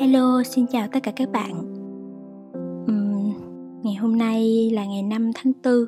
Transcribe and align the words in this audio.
Hello, 0.00 0.42
xin 0.42 0.66
chào 0.66 0.86
tất 0.92 1.00
cả 1.02 1.12
các 1.16 1.28
bạn. 1.32 1.58
Uhm, 2.90 3.32
ngày 3.82 3.94
hôm 3.94 4.18
nay 4.18 4.70
là 4.72 4.84
ngày 4.84 5.02
5 5.02 5.30
tháng 5.34 5.52
4, 5.64 5.86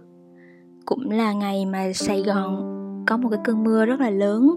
cũng 0.84 1.10
là 1.10 1.32
ngày 1.32 1.66
mà 1.66 1.92
Sài 1.94 2.22
Gòn 2.22 2.74
có 3.06 3.16
một 3.16 3.28
cái 3.28 3.40
cơn 3.44 3.64
mưa 3.64 3.86
rất 3.86 4.00
là 4.00 4.10
lớn. 4.10 4.56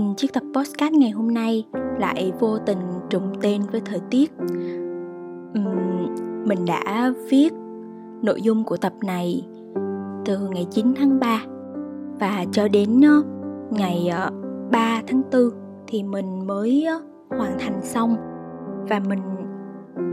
Uhm, 0.00 0.14
chiếc 0.14 0.32
tập 0.32 0.42
podcast 0.54 0.92
ngày 0.92 1.10
hôm 1.10 1.34
nay 1.34 1.66
lại 1.98 2.32
vô 2.40 2.58
tình 2.58 2.78
trùng 3.10 3.32
tên 3.42 3.62
với 3.72 3.80
thời 3.84 4.00
tiết. 4.10 4.32
Uhm, 5.58 6.14
mình 6.44 6.64
đã 6.66 7.12
viết 7.30 7.52
nội 8.22 8.42
dung 8.42 8.64
của 8.64 8.76
tập 8.76 8.92
này 9.06 9.46
từ 10.24 10.38
ngày 10.50 10.66
9 10.70 10.94
tháng 10.96 11.20
3 11.20 11.42
và 12.20 12.44
cho 12.52 12.68
đến 12.68 13.00
ngày 13.70 14.08
ờ, 14.08 14.30
3 14.72 15.02
tháng 15.06 15.22
4 15.32 15.50
thì 15.86 16.02
mình 16.02 16.46
mới 16.46 16.86
hoàn 17.30 17.58
thành 17.58 17.80
xong 17.82 18.16
và 18.88 19.00
mình 19.08 19.20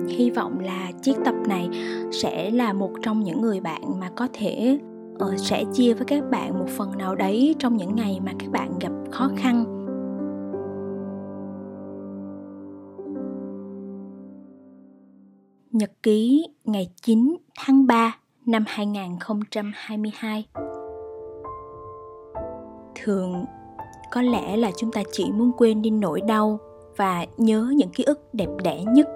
hy 0.10 0.30
vọng 0.30 0.60
là 0.60 0.92
chiếc 1.02 1.16
tập 1.26 1.36
này 1.48 1.70
sẽ 2.12 2.52
là 2.52 2.74
một 2.74 2.92
trong 3.02 3.24
những 3.24 3.42
người 3.42 3.60
bạn 3.60 4.00
mà 4.00 4.10
có 4.16 4.28
thể 4.34 4.80
uh, 5.14 5.40
sẽ 5.40 5.64
chia 5.74 5.94
với 5.94 6.06
các 6.06 6.24
bạn 6.32 6.60
một 6.60 6.68
phần 6.70 6.98
nào 6.98 7.16
đấy 7.16 7.56
trong 7.60 7.78
những 7.78 7.96
ngày 7.96 8.20
mà 8.26 8.32
các 8.40 8.50
bạn 8.52 8.80
gặp 8.80 8.92
khó 9.12 9.30
khăn. 9.38 9.66
Nhật 15.72 15.92
ký 16.04 16.48
ngày 16.64 16.90
9 17.02 17.36
tháng 17.60 17.88
3 17.88 18.18
năm 18.46 18.64
2022 18.68 20.46
Thường 22.96 23.46
có 24.12 24.22
lẽ 24.22 24.58
là 24.58 24.72
chúng 24.78 24.92
ta 24.92 25.04
chỉ 25.12 25.32
muốn 25.32 25.52
quên 25.58 25.82
đi 25.82 25.90
nỗi 25.90 26.22
đau 26.28 26.60
và 26.98 27.26
nhớ 27.38 27.74
những 27.76 27.90
ký 27.90 28.04
ức 28.04 28.34
đẹp 28.34 28.50
đẽ 28.64 28.84
nhất 28.88 29.08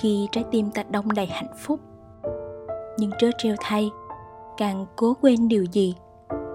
khi 0.00 0.28
trái 0.32 0.44
tim 0.50 0.70
ta 0.70 0.82
đông 0.90 1.12
đầy 1.12 1.26
hạnh 1.26 1.52
phúc. 1.58 1.80
Nhưng 2.98 3.10
trớ 3.18 3.30
trêu 3.38 3.54
thay, 3.60 3.90
càng 4.56 4.86
cố 4.96 5.16
quên 5.20 5.48
điều 5.48 5.64
gì, 5.72 5.94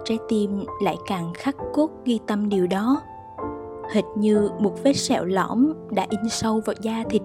trái 0.06 0.18
tim 0.28 0.64
lại 0.84 0.98
càng 1.08 1.34
khắc 1.34 1.56
cốt 1.74 1.90
ghi 2.06 2.20
tâm 2.28 2.50
điều 2.50 2.68
đó. 2.68 3.02
Hệt 3.94 4.04
như 4.16 4.50
một 4.60 4.84
vết 4.84 4.94
sẹo 4.94 5.26
lõm 5.26 5.74
đã 5.92 6.06
in 6.10 6.30
sâu 6.30 6.62
vào 6.66 6.76
da 6.82 7.04
thịt 7.10 7.22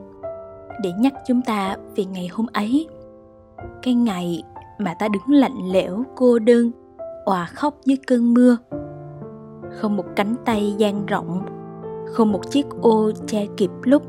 để 0.83 0.92
nhắc 0.98 1.14
chúng 1.27 1.42
ta 1.42 1.77
về 1.97 2.05
ngày 2.05 2.28
hôm 2.33 2.47
ấy. 2.53 2.88
Cái 3.83 3.94
ngày 3.94 4.42
mà 4.78 4.94
ta 4.94 5.08
đứng 5.08 5.38
lạnh 5.38 5.72
lẽo, 5.72 6.03
cô 6.14 6.38
đơn, 6.38 6.70
òa 7.25 7.47
khóc 7.47 7.75
dưới 7.84 7.98
cơn 8.06 8.34
mưa. 8.34 8.56
Không 9.70 9.97
một 9.97 10.05
cánh 10.16 10.34
tay 10.44 10.75
dang 10.78 11.06
rộng 11.06 11.62
không 12.06 12.33
một 12.33 12.50
chiếc 12.50 12.67
ô 12.81 13.11
che 13.27 13.47
kịp 13.56 13.70
lúc. 13.83 14.03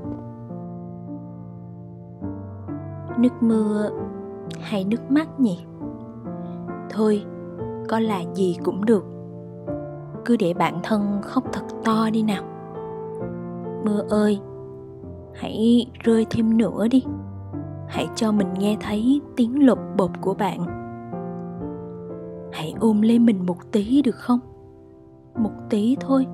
Nước 3.18 3.34
mưa 3.42 3.90
hay 4.62 4.84
nước 4.84 5.12
mắt 5.12 5.40
nhỉ? 5.40 5.66
Thôi, 6.90 7.24
có 7.90 8.00
là 8.00 8.22
gì 8.34 8.58
cũng 8.64 8.86
được. 8.86 9.06
Cứ 10.26 10.36
để 10.40 10.54
bản 10.54 10.80
thân 10.84 11.20
khóc 11.22 11.44
thật 11.54 11.64
to 11.86 12.10
đi 12.14 12.24
nào. 12.24 12.44
Mưa 13.86 14.02
ơi, 14.10 14.40
hãy 15.34 15.86
rơi 16.04 16.26
thêm 16.30 16.58
nữa 16.58 16.88
đi. 16.92 17.04
Hãy 17.88 18.08
cho 18.16 18.32
mình 18.32 18.54
nghe 18.60 18.78
thấy 18.82 19.22
tiếng 19.36 19.66
lột 19.66 19.80
bột 19.98 20.12
của 20.22 20.34
bạn. 20.34 20.66
Hãy 22.52 22.74
ôm 22.80 23.02
lấy 23.02 23.20
mình 23.20 23.46
một 23.46 23.58
tí 23.72 24.02
được 24.02 24.16
không? 24.16 24.40
Một 25.36 25.52
tí 25.70 25.98
thôi 26.00 26.26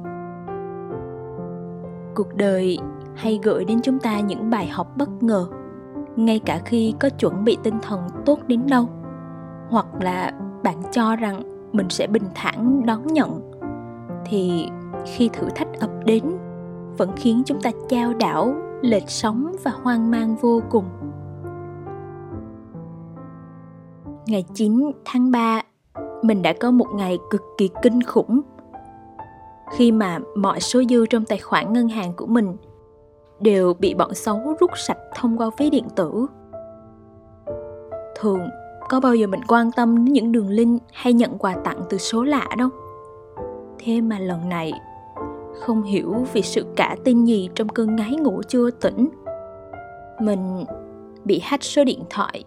cuộc 2.19 2.35
đời 2.35 2.77
hay 3.15 3.39
gửi 3.43 3.65
đến 3.65 3.79
chúng 3.83 3.99
ta 3.99 4.19
những 4.19 4.49
bài 4.49 4.67
học 4.67 4.97
bất 4.97 5.23
ngờ, 5.23 5.47
ngay 6.15 6.39
cả 6.39 6.61
khi 6.65 6.93
có 6.99 7.09
chuẩn 7.09 7.43
bị 7.43 7.57
tinh 7.63 7.79
thần 7.81 8.01
tốt 8.25 8.39
đến 8.47 8.61
đâu, 8.67 8.89
hoặc 9.69 9.85
là 10.01 10.31
bạn 10.63 10.81
cho 10.91 11.15
rằng 11.15 11.41
mình 11.71 11.89
sẽ 11.89 12.07
bình 12.07 12.23
thản 12.35 12.85
đón 12.85 13.07
nhận, 13.07 13.51
thì 14.25 14.69
khi 15.05 15.29
thử 15.33 15.47
thách 15.55 15.79
ập 15.79 15.89
đến, 16.05 16.23
vẫn 16.97 17.11
khiến 17.15 17.43
chúng 17.45 17.61
ta 17.61 17.71
chao 17.89 18.13
đảo 18.13 18.53
lệch 18.81 19.09
sóng 19.09 19.55
và 19.63 19.71
hoang 19.83 20.11
mang 20.11 20.35
vô 20.35 20.61
cùng. 20.69 20.85
Ngày 24.27 24.45
9 24.53 24.91
tháng 25.05 25.31
3 25.31 25.61
mình 26.23 26.41
đã 26.41 26.53
có 26.59 26.71
một 26.71 26.87
ngày 26.95 27.17
cực 27.29 27.41
kỳ 27.57 27.69
kinh 27.81 28.03
khủng 28.03 28.41
khi 29.71 29.91
mà 29.91 30.19
mọi 30.35 30.59
số 30.59 30.83
dư 30.89 31.05
trong 31.05 31.25
tài 31.25 31.37
khoản 31.37 31.73
ngân 31.73 31.87
hàng 31.87 32.13
của 32.13 32.25
mình 32.25 32.55
đều 33.39 33.73
bị 33.73 33.93
bọn 33.93 34.13
xấu 34.13 34.55
rút 34.59 34.71
sạch 34.75 34.97
thông 35.15 35.37
qua 35.37 35.49
ví 35.57 35.69
điện 35.69 35.85
tử. 35.95 36.25
Thường, 38.19 38.39
có 38.89 38.99
bao 38.99 39.15
giờ 39.15 39.27
mình 39.27 39.41
quan 39.47 39.71
tâm 39.71 39.95
đến 39.95 40.13
những 40.13 40.31
đường 40.31 40.49
link 40.49 40.81
hay 40.93 41.13
nhận 41.13 41.37
quà 41.37 41.55
tặng 41.63 41.81
từ 41.89 41.97
số 41.97 42.23
lạ 42.23 42.47
đâu? 42.57 42.69
Thế 43.79 44.01
mà 44.01 44.19
lần 44.19 44.49
này, 44.49 44.73
không 45.59 45.83
hiểu 45.83 46.15
vì 46.33 46.41
sự 46.41 46.65
cả 46.75 46.95
tin 47.03 47.25
gì 47.25 47.49
trong 47.55 47.69
cơn 47.69 47.95
ngái 47.95 48.11
ngủ 48.11 48.41
chưa 48.47 48.71
tỉnh. 48.71 49.09
Mình 50.21 50.63
bị 51.25 51.39
hack 51.43 51.63
số 51.63 51.83
điện 51.83 52.03
thoại 52.09 52.43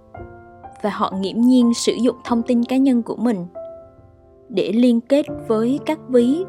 và 0.83 0.91
họ 0.91 1.13
nghiễm 1.21 1.41
nhiên 1.41 1.75
sử 1.75 1.93
dụng 1.93 2.17
thông 2.25 2.43
tin 2.43 2.65
cá 2.65 2.77
nhân 2.77 3.03
của 3.03 3.17
mình 3.17 3.47
để 4.49 4.73
liên 4.73 5.01
kết 5.01 5.27
với 5.49 5.81
các 5.87 5.99
ví 6.09 6.45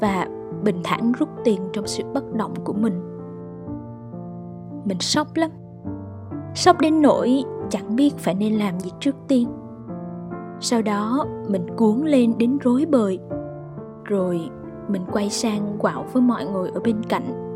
và 0.00 0.28
bình 0.64 0.80
thản 0.84 1.12
rút 1.12 1.28
tiền 1.44 1.60
trong 1.72 1.86
sự 1.86 2.04
bất 2.14 2.34
động 2.34 2.54
của 2.64 2.72
mình. 2.72 3.00
Mình 4.84 4.98
sốc 5.00 5.26
lắm. 5.34 5.50
Sốc 6.54 6.80
đến 6.80 7.02
nỗi 7.02 7.42
chẳng 7.70 7.96
biết 7.96 8.18
phải 8.18 8.34
nên 8.34 8.54
làm 8.54 8.80
gì 8.80 8.90
trước 9.00 9.16
tiên. 9.28 9.48
Sau 10.60 10.82
đó, 10.82 11.26
mình 11.48 11.66
cuốn 11.76 12.00
lên 12.04 12.38
đến 12.38 12.58
rối 12.58 12.86
bời. 12.90 13.18
Rồi, 14.04 14.50
mình 14.88 15.02
quay 15.12 15.30
sang 15.30 15.76
quạo 15.78 16.04
với 16.12 16.22
mọi 16.22 16.46
người 16.46 16.70
ở 16.70 16.80
bên 16.80 17.02
cạnh. 17.08 17.46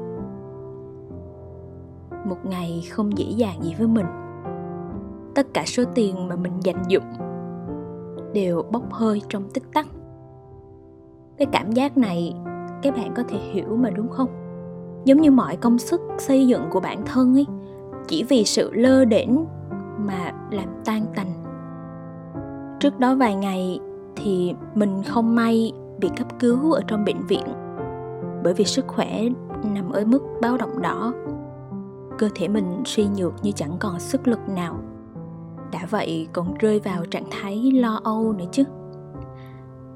Một 2.29 2.39
ngày 2.45 2.85
không 2.93 3.19
dễ 3.19 3.27
dàng 3.37 3.63
gì 3.63 3.75
với 3.79 3.87
mình. 3.87 4.07
Tất 5.35 5.47
cả 5.55 5.63
số 5.67 5.83
tiền 5.95 6.29
mà 6.29 6.37
mình 6.37 6.53
dành 6.63 6.83
dụng 6.89 7.05
đều 8.33 8.63
bốc 8.63 8.93
hơi 8.93 9.23
trong 9.29 9.51
tích 9.51 9.73
tắc 9.75 9.87
cái 11.39 11.47
cảm 11.53 11.73
giác 11.73 11.97
này 11.97 12.35
các 12.83 12.97
bạn 12.97 13.13
có 13.17 13.23
thể 13.29 13.39
hiểu 13.39 13.77
mà 13.77 13.91
đúng 13.91 14.09
không? 14.09 14.29
Giống 15.05 15.21
như 15.21 15.31
mọi 15.31 15.57
công 15.57 15.79
sức 15.79 16.01
xây 16.19 16.47
dựng 16.47 16.63
của 16.71 16.81
bản 16.81 17.03
thân 17.07 17.35
ấy, 17.35 17.47
chỉ 18.09 18.23
vì 18.23 18.45
sự 18.45 18.71
lơ 18.73 19.05
đễnh 19.05 19.45
mà 19.99 20.33
làm 20.51 20.69
tan 20.85 21.07
tành. 21.15 21.33
Trước 22.81 22.99
đó 22.99 23.15
vài 23.15 23.35
ngày 23.35 23.81
thì 24.17 24.55
mình 24.75 25.03
không 25.03 25.35
may 25.35 25.73
bị 26.01 26.11
cấp 26.17 26.27
cứu 26.39 26.73
ở 26.73 26.81
trong 26.87 27.05
bệnh 27.05 27.27
viện 27.27 27.45
bởi 28.45 28.55
vì 28.55 28.65
sức 28.65 28.85
khỏe 28.89 29.23
nằm 29.65 29.91
ở 29.91 30.05
mức 30.05 30.23
báo 30.41 30.57
động 30.57 30.83
đỏ. 30.83 31.13
Cơ 32.19 32.29
thể 32.35 32.49
mình 32.49 32.83
suy 32.85 33.07
nhược 33.17 33.33
như 33.43 33.53
chẳng 33.53 33.77
còn 33.79 34.01
sức 34.01 34.29
lực 34.29 34.49
nào. 34.49 34.77
Đã 35.73 35.87
vậy 35.91 36.29
còn 36.33 36.55
rơi 36.59 36.81
vào 36.81 37.05
trạng 37.11 37.25
thái 37.31 37.71
lo 37.75 38.01
âu 38.05 38.33
nữa 38.33 38.45
chứ 38.53 38.63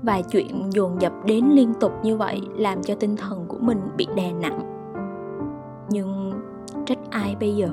vài 0.02 0.22
chuyện 0.22 0.70
dồn 0.72 1.00
dập 1.00 1.12
đến 1.24 1.44
liên 1.44 1.74
tục 1.74 1.92
như 2.02 2.16
vậy 2.16 2.40
làm 2.56 2.82
cho 2.82 2.94
tinh 2.94 3.16
thần 3.16 3.44
của 3.48 3.58
mình 3.60 3.80
bị 3.96 4.06
đè 4.16 4.32
nặng. 4.32 4.60
Nhưng 5.90 6.32
trách 6.86 6.98
ai 7.10 7.36
bây 7.40 7.56
giờ? 7.56 7.68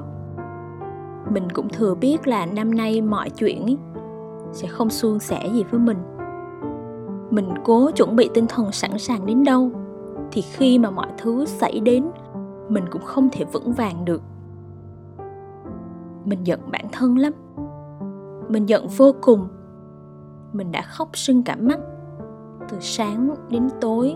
Mình 1.30 1.50
cũng 1.54 1.70
thừa 1.70 1.96
biết 1.96 2.28
là 2.28 2.46
năm 2.46 2.76
nay 2.76 3.02
mọi 3.02 3.30
chuyện 3.30 3.66
ý, 3.66 3.78
sẽ 4.52 4.68
không 4.68 4.90
suôn 4.90 5.20
sẻ 5.20 5.50
gì 5.54 5.64
với 5.64 5.80
mình. 5.80 5.98
Mình 7.30 7.50
cố 7.64 7.92
chuẩn 7.92 8.16
bị 8.16 8.30
tinh 8.34 8.46
thần 8.48 8.72
sẵn 8.72 8.98
sàng 8.98 9.26
đến 9.26 9.44
đâu 9.44 9.72
thì 10.32 10.42
khi 10.42 10.80
mà 10.80 10.92
mọi 10.92 11.08
thứ 11.18 11.46
xảy 11.46 11.80
đến 11.80 12.06
mình 12.70 12.84
cũng 12.92 13.02
không 13.02 13.30
thể 13.32 13.46
vững 13.46 13.72
vàng 13.72 14.06
được. 14.06 14.22
Mình 16.26 16.44
giận 16.44 16.60
bản 16.72 16.86
thân 16.92 17.18
lắm. 17.18 17.34
Mình 18.50 18.66
giận 18.66 18.88
vô 18.98 19.16
cùng. 19.22 19.48
Mình 20.54 20.72
đã 20.72 20.82
khóc 20.82 21.10
sưng 21.14 21.44
cả 21.44 21.56
mắt 21.56 21.80
từ 22.70 22.78
sáng 22.80 23.36
đến 23.50 23.70
tối. 23.82 24.16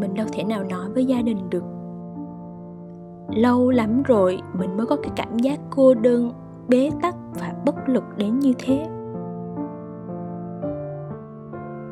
Mình 0.00 0.14
đâu 0.14 0.26
thể 0.32 0.44
nào 0.44 0.64
nói 0.64 0.90
với 0.94 1.04
gia 1.04 1.22
đình 1.22 1.50
được. 1.50 1.64
Lâu 3.34 3.70
lắm 3.70 4.02
rồi 4.02 4.40
mình 4.58 4.76
mới 4.76 4.86
có 4.86 4.96
cái 4.96 5.12
cảm 5.16 5.38
giác 5.38 5.60
cô 5.70 5.94
đơn, 5.94 6.32
bế 6.68 6.90
tắc 7.02 7.14
và 7.40 7.54
bất 7.66 7.88
lực 7.88 8.04
đến 8.16 8.38
như 8.38 8.52
thế. 8.58 8.86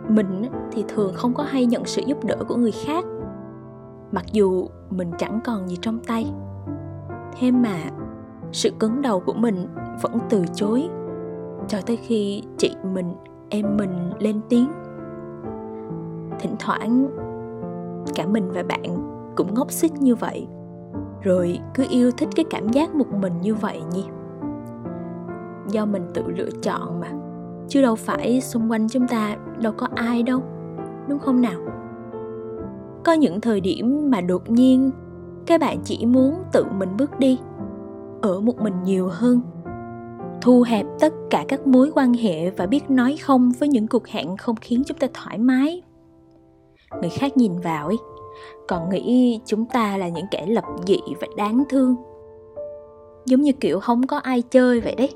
Mình 0.09 0.43
thì 0.73 0.85
thường 0.89 1.13
không 1.15 1.35
có 1.35 1.43
hay 1.43 1.67
nhận 1.67 1.85
sự 1.85 2.03
giúp 2.07 2.25
đỡ 2.25 2.37
của 2.49 2.57
người 2.57 2.73
khác, 2.73 3.05
mặc 4.13 4.25
dù 4.33 4.69
mình 4.91 5.11
chẳng 5.19 5.41
còn 5.45 5.69
gì 5.69 5.79
trong 5.81 5.99
tay. 6.07 6.33
Thế 7.39 7.51
mà 7.51 7.77
sự 8.53 8.71
cứng 8.79 9.03
đầu 9.03 9.21
của 9.21 9.33
mình 9.33 9.67
vẫn 10.03 10.19
từ 10.31 10.45
chối, 10.55 10.89
cho 11.69 11.79
tới 11.87 11.97
khi 11.97 12.43
chị 12.57 12.75
mình 12.95 13.15
em 13.51 13.77
mình 13.77 14.11
lên 14.19 14.41
tiếng. 14.49 14.69
Thỉnh 16.41 16.55
thoảng, 16.59 17.09
cả 18.15 18.27
mình 18.27 18.51
và 18.51 18.63
bạn 18.63 18.83
cũng 19.37 19.55
ngốc 19.55 19.73
xích 19.73 19.93
như 19.93 20.15
vậy. 20.15 20.47
Rồi 21.23 21.59
cứ 21.75 21.85
yêu 21.91 22.11
thích 22.11 22.29
cái 22.37 22.45
cảm 22.51 22.69
giác 22.69 22.95
một 22.95 23.07
mình 23.21 23.41
như 23.41 23.55
vậy 23.55 23.83
nhỉ? 23.93 24.05
Do 25.69 25.87
mình 25.87 26.07
tự 26.15 26.23
lựa 26.27 26.51
chọn 26.63 27.01
mà. 27.01 27.09
Chứ 27.69 27.83
đâu 27.83 27.97
phải 27.97 28.41
xung 28.41 28.71
quanh 28.71 28.89
chúng 28.89 29.09
ta 29.09 29.37
đâu 29.63 29.73
có 29.77 29.89
ai 29.95 30.23
đâu, 30.23 30.43
đúng 31.09 31.19
không 31.19 31.41
nào? 31.41 31.61
Có 33.05 33.13
những 33.13 33.41
thời 33.41 33.61
điểm 33.61 34.11
mà 34.11 34.21
đột 34.21 34.51
nhiên 34.51 34.91
các 35.47 35.61
bạn 35.61 35.79
chỉ 35.85 36.07
muốn 36.07 36.35
tự 36.53 36.65
mình 36.79 36.89
bước 36.99 37.19
đi, 37.19 37.41
ở 38.23 38.41
một 38.41 38.61
mình 38.61 38.75
nhiều 38.85 39.09
hơn 39.13 39.41
thu 40.41 40.63
hẹp 40.63 40.87
tất 41.01 41.13
cả 41.31 41.45
các 41.49 41.67
mối 41.67 41.91
quan 41.95 42.15
hệ 42.15 42.51
và 42.51 42.67
biết 42.67 42.91
nói 42.91 43.17
không 43.17 43.53
với 43.59 43.69
những 43.69 43.89
cuộc 43.89 44.09
hẹn 44.09 44.37
không 44.37 44.57
khiến 44.57 44.83
chúng 44.87 44.99
ta 44.99 45.07
thoải 45.15 45.39
mái. 45.39 45.83
Người 47.01 47.11
khác 47.11 47.37
nhìn 47.37 47.59
vào 47.59 47.87
ấy, 47.87 47.97
còn 48.69 48.91
nghĩ 48.91 49.41
chúng 49.45 49.67
ta 49.67 49.97
là 49.97 50.09
những 50.09 50.27
kẻ 50.31 50.47
lập 50.47 50.65
dị 50.87 50.99
và 51.21 51.27
đáng 51.37 51.65
thương. 51.69 51.97
Giống 53.25 53.43
như 53.43 53.53
kiểu 53.53 53.81
không 53.81 54.07
có 54.07 54.19
ai 54.19 54.43
chơi 54.43 54.81
vậy 54.81 54.95
đấy. 54.95 55.11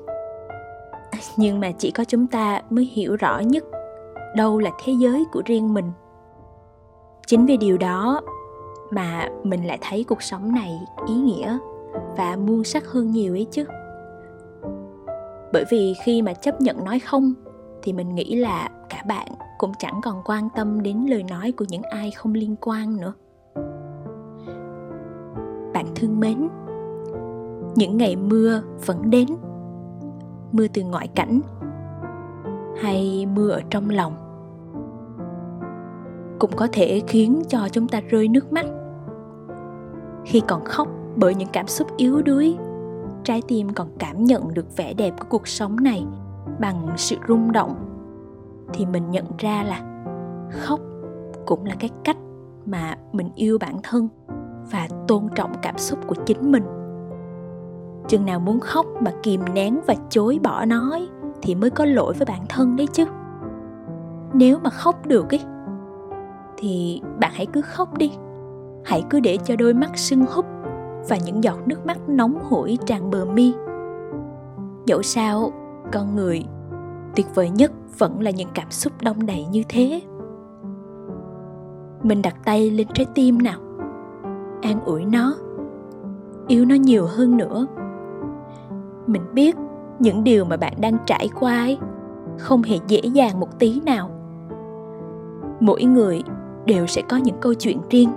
Nhưng 1.37 1.59
mà 1.59 1.71
chỉ 1.71 1.91
có 1.91 2.03
chúng 2.03 2.27
ta 2.27 2.61
mới 2.69 2.85
hiểu 2.85 3.15
rõ 3.15 3.39
nhất 3.39 3.63
đâu 4.35 4.59
là 4.59 4.71
thế 4.83 4.93
giới 4.99 5.25
của 5.31 5.41
riêng 5.45 5.73
mình. 5.73 5.91
Chính 7.27 7.45
vì 7.45 7.57
điều 7.57 7.77
đó 7.77 8.21
mà 8.91 9.29
mình 9.43 9.67
lại 9.67 9.77
thấy 9.81 10.03
cuộc 10.03 10.21
sống 10.21 10.51
này 10.51 10.79
ý 11.07 11.15
nghĩa 11.15 11.57
và 12.17 12.35
muôn 12.35 12.63
sắc 12.63 12.87
hơn 12.87 13.11
nhiều 13.11 13.33
ấy 13.33 13.47
chứ 13.51 13.65
bởi 15.53 15.65
vì 15.69 15.93
khi 16.03 16.21
mà 16.21 16.33
chấp 16.33 16.61
nhận 16.61 16.83
nói 16.83 16.99
không, 16.99 17.33
thì 17.83 17.93
mình 17.93 18.15
nghĩ 18.15 18.35
là 18.35 18.69
cả 18.89 19.03
bạn 19.07 19.27
cũng 19.57 19.71
chẳng 19.79 20.01
còn 20.03 20.21
quan 20.25 20.49
tâm 20.55 20.83
đến 20.83 21.05
lời 21.09 21.23
nói 21.29 21.51
của 21.51 21.65
những 21.69 21.83
ai 21.83 22.11
không 22.11 22.33
liên 22.33 22.55
quan 22.61 22.97
nữa. 22.97 23.13
Bạn 25.73 25.85
thương 25.95 26.19
mến, 26.19 26.47
những 27.75 27.97
ngày 27.97 28.15
mưa 28.15 28.61
vẫn 28.85 29.09
đến. 29.09 29.27
Mưa 30.51 30.67
từ 30.73 30.83
ngoại 30.83 31.07
cảnh 31.07 31.41
hay 32.81 33.25
mưa 33.35 33.49
ở 33.49 33.61
trong 33.69 33.89
lòng 33.89 34.13
cũng 36.39 36.51
có 36.55 36.67
thể 36.71 37.01
khiến 37.07 37.41
cho 37.47 37.67
chúng 37.71 37.87
ta 37.87 38.01
rơi 38.09 38.27
nước 38.27 38.53
mắt. 38.53 38.65
Khi 40.25 40.41
còn 40.47 40.65
khóc 40.65 40.87
bởi 41.15 41.35
những 41.35 41.49
cảm 41.53 41.67
xúc 41.67 41.87
yếu 41.97 42.21
đuối 42.21 42.57
trái 43.23 43.41
tim 43.47 43.73
còn 43.73 43.87
cảm 43.99 44.23
nhận 44.23 44.53
được 44.53 44.77
vẻ 44.77 44.93
đẹp 44.93 45.13
của 45.19 45.25
cuộc 45.29 45.47
sống 45.47 45.75
này 45.83 46.05
bằng 46.59 46.87
sự 46.97 47.15
rung 47.27 47.51
động. 47.51 47.75
Thì 48.73 48.85
mình 48.85 49.11
nhận 49.11 49.25
ra 49.37 49.63
là 49.63 50.05
khóc 50.51 50.79
cũng 51.45 51.65
là 51.65 51.75
cái 51.79 51.89
cách 52.03 52.17
mà 52.65 52.97
mình 53.11 53.29
yêu 53.35 53.57
bản 53.57 53.75
thân 53.83 54.07
và 54.71 54.87
tôn 55.07 55.27
trọng 55.35 55.51
cảm 55.61 55.77
xúc 55.77 55.99
của 56.07 56.15
chính 56.25 56.51
mình. 56.51 56.63
Chừng 58.07 58.25
nào 58.25 58.39
muốn 58.39 58.59
khóc 58.59 58.85
mà 58.99 59.11
kìm 59.23 59.41
nén 59.53 59.79
và 59.87 59.95
chối 60.09 60.39
bỏ 60.43 60.65
nói 60.65 61.07
thì 61.41 61.55
mới 61.55 61.69
có 61.69 61.85
lỗi 61.85 62.13
với 62.13 62.25
bản 62.25 62.45
thân 62.49 62.75
đấy 62.75 62.87
chứ. 62.93 63.05
Nếu 64.33 64.59
mà 64.63 64.69
khóc 64.69 65.05
được 65.05 65.29
ý 65.29 65.39
thì 66.57 67.01
bạn 67.19 67.31
hãy 67.33 67.45
cứ 67.45 67.61
khóc 67.61 67.97
đi. 67.97 68.11
Hãy 68.85 69.03
cứ 69.09 69.19
để 69.19 69.37
cho 69.43 69.55
đôi 69.55 69.73
mắt 69.73 69.97
sưng 69.97 70.25
húp 70.29 70.45
và 71.09 71.17
những 71.25 71.43
giọt 71.43 71.59
nước 71.65 71.85
mắt 71.85 71.97
nóng 72.09 72.37
hổi 72.49 72.77
tràn 72.85 73.09
bờ 73.09 73.25
mi. 73.25 73.53
Dẫu 74.85 75.01
sao, 75.01 75.51
con 75.91 76.15
người 76.15 76.45
tuyệt 77.15 77.27
vời 77.35 77.49
nhất 77.49 77.71
vẫn 77.97 78.21
là 78.21 78.31
những 78.31 78.49
cảm 78.53 78.71
xúc 78.71 78.93
đông 79.01 79.25
đầy 79.25 79.45
như 79.51 79.63
thế. 79.69 80.01
Mình 82.03 82.21
đặt 82.21 82.35
tay 82.45 82.69
lên 82.69 82.87
trái 82.93 83.05
tim 83.15 83.37
nào, 83.37 83.59
an 84.61 84.85
ủi 84.85 85.05
nó, 85.05 85.35
yêu 86.47 86.65
nó 86.65 86.75
nhiều 86.75 87.05
hơn 87.05 87.37
nữa. 87.37 87.67
Mình 89.07 89.21
biết 89.33 89.55
những 89.99 90.23
điều 90.23 90.45
mà 90.45 90.57
bạn 90.57 90.73
đang 90.81 90.97
trải 91.05 91.29
qua 91.39 91.57
ấy 91.57 91.77
không 92.37 92.63
hề 92.63 92.77
dễ 92.87 92.99
dàng 92.99 93.39
một 93.39 93.59
tí 93.59 93.81
nào. 93.85 94.09
Mỗi 95.59 95.83
người 95.83 96.23
đều 96.65 96.87
sẽ 96.87 97.01
có 97.09 97.17
những 97.17 97.35
câu 97.41 97.53
chuyện 97.53 97.77
riêng 97.89 98.09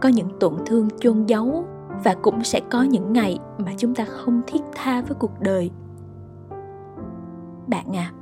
có 0.00 0.08
những 0.08 0.28
tổn 0.40 0.54
thương 0.66 0.88
chôn 0.98 1.26
giấu 1.26 1.64
và 2.04 2.14
cũng 2.22 2.44
sẽ 2.44 2.60
có 2.70 2.82
những 2.82 3.12
ngày 3.12 3.38
mà 3.58 3.72
chúng 3.76 3.94
ta 3.94 4.04
không 4.04 4.40
thiết 4.46 4.62
tha 4.74 5.02
với 5.02 5.14
cuộc 5.14 5.40
đời. 5.40 5.70
Bạn 7.66 7.96
à 7.96 8.12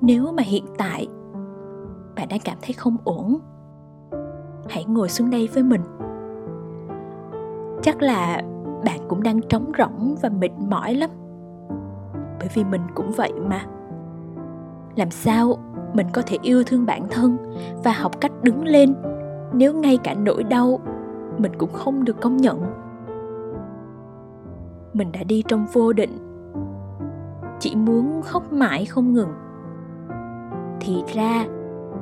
nếu 0.00 0.32
mà 0.32 0.42
hiện 0.42 0.64
tại 0.78 1.08
bạn 2.16 2.28
đang 2.28 2.40
cảm 2.44 2.56
thấy 2.62 2.72
không 2.72 2.96
ổn, 3.04 3.38
hãy 4.68 4.84
ngồi 4.84 5.08
xuống 5.08 5.30
đây 5.30 5.48
với 5.54 5.62
mình. 5.62 5.80
Chắc 7.82 8.02
là 8.02 8.42
bạn 8.84 9.00
cũng 9.08 9.22
đang 9.22 9.40
trống 9.48 9.72
rỗng 9.78 10.16
và 10.22 10.28
mệt 10.28 10.50
mỏi 10.68 10.94
lắm. 10.94 11.10
Bởi 12.38 12.48
vì 12.54 12.64
mình 12.64 12.80
cũng 12.94 13.12
vậy 13.12 13.32
mà. 13.48 13.60
Làm 14.96 15.10
sao 15.10 15.58
mình 15.94 16.06
có 16.12 16.22
thể 16.26 16.38
yêu 16.42 16.62
thương 16.66 16.86
bản 16.86 17.06
thân 17.10 17.36
và 17.84 17.92
học 17.92 18.20
cách 18.20 18.32
đứng 18.42 18.64
lên 18.64 18.94
nếu 19.52 19.74
ngay 19.74 19.96
cả 19.96 20.14
nỗi 20.14 20.44
đau 20.44 20.80
mình 21.38 21.52
cũng 21.58 21.72
không 21.72 22.04
được 22.04 22.20
công 22.20 22.36
nhận. 22.36 22.62
Mình 24.92 25.12
đã 25.12 25.22
đi 25.22 25.42
trong 25.48 25.66
vô 25.72 25.92
định, 25.92 26.18
chỉ 27.60 27.76
muốn 27.76 28.22
khóc 28.22 28.52
mãi 28.52 28.84
không 28.84 29.12
ngừng. 29.12 29.32
Thì 30.80 31.02
ra, 31.14 31.46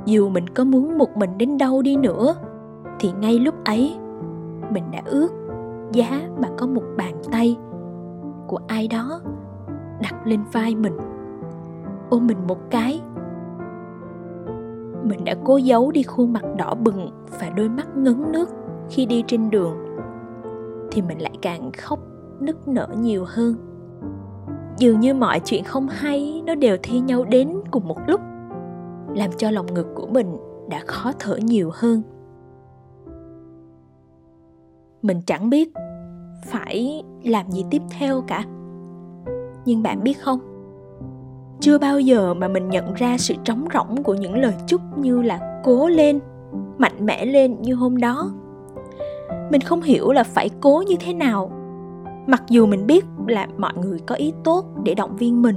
dù 0.04 0.28
mình 0.28 0.48
có 0.48 0.64
muốn 0.64 0.98
một 0.98 1.16
mình 1.16 1.38
đến 1.38 1.58
đâu 1.58 1.82
đi 1.82 1.96
nữa, 1.96 2.34
thì 3.00 3.12
ngay 3.20 3.38
lúc 3.38 3.54
ấy, 3.64 3.96
mình 4.70 4.84
đã 4.92 5.02
ước 5.04 5.28
giá 5.92 6.22
mà 6.42 6.48
có 6.58 6.66
một 6.66 6.82
bàn 6.96 7.14
tay 7.32 7.56
của 8.46 8.58
ai 8.66 8.88
đó 8.88 9.20
đặt 10.02 10.26
lên 10.26 10.40
vai 10.52 10.74
mình. 10.74 10.96
Ôm 12.10 12.26
mình 12.26 12.38
một 12.46 12.70
cái. 12.70 13.00
Mình 15.02 15.24
đã 15.24 15.34
cố 15.44 15.56
giấu 15.56 15.90
đi 15.90 16.02
khuôn 16.02 16.32
mặt 16.32 16.44
đỏ 16.58 16.74
bừng 16.74 17.10
và 17.40 17.50
đôi 17.50 17.68
mắt 17.68 17.96
ngấn 17.96 18.32
nước 18.32 18.48
khi 18.92 19.06
đi 19.06 19.24
trên 19.26 19.50
đường, 19.50 19.76
thì 20.90 21.02
mình 21.02 21.22
lại 21.22 21.32
càng 21.42 21.70
khóc, 21.78 21.98
nức 22.40 22.68
nở 22.68 22.88
nhiều 23.00 23.24
hơn. 23.26 23.54
Dường 24.78 25.00
như 25.00 25.14
mọi 25.14 25.40
chuyện 25.40 25.64
không 25.64 25.88
hay, 25.88 26.42
nó 26.46 26.54
đều 26.54 26.76
thi 26.82 27.00
nhau 27.00 27.24
đến 27.24 27.54
cùng 27.70 27.88
một 27.88 27.98
lúc, 28.06 28.20
làm 29.14 29.30
cho 29.36 29.50
lòng 29.50 29.74
ngực 29.74 29.86
của 29.94 30.06
mình 30.06 30.36
đã 30.70 30.80
khó 30.86 31.12
thở 31.18 31.36
nhiều 31.36 31.70
hơn. 31.74 32.02
Mình 35.02 35.20
chẳng 35.26 35.50
biết 35.50 35.72
phải 36.46 37.02
làm 37.24 37.50
gì 37.50 37.64
tiếp 37.70 37.82
theo 37.98 38.22
cả. 38.26 38.44
Nhưng 39.64 39.82
bạn 39.82 40.02
biết 40.02 40.20
không? 40.20 40.38
Chưa 41.60 41.78
bao 41.78 42.00
giờ 42.00 42.34
mà 42.34 42.48
mình 42.48 42.68
nhận 42.68 42.94
ra 42.94 43.18
sự 43.18 43.34
trống 43.44 43.64
rỗng 43.74 44.02
của 44.02 44.14
những 44.14 44.34
lời 44.34 44.54
chúc 44.66 44.80
như 44.98 45.22
là 45.22 45.60
cố 45.64 45.88
lên, 45.88 46.20
mạnh 46.78 47.06
mẽ 47.06 47.26
lên 47.26 47.62
như 47.62 47.74
hôm 47.74 47.96
đó 47.96 48.32
mình 49.50 49.60
không 49.60 49.82
hiểu 49.82 50.12
là 50.12 50.24
phải 50.24 50.50
cố 50.60 50.82
như 50.88 50.96
thế 51.00 51.14
nào. 51.14 51.50
Mặc 52.26 52.42
dù 52.48 52.66
mình 52.66 52.86
biết 52.86 53.04
là 53.26 53.46
mọi 53.56 53.72
người 53.76 53.98
có 54.06 54.14
ý 54.14 54.32
tốt 54.44 54.64
để 54.84 54.94
động 54.94 55.16
viên 55.16 55.42
mình, 55.42 55.56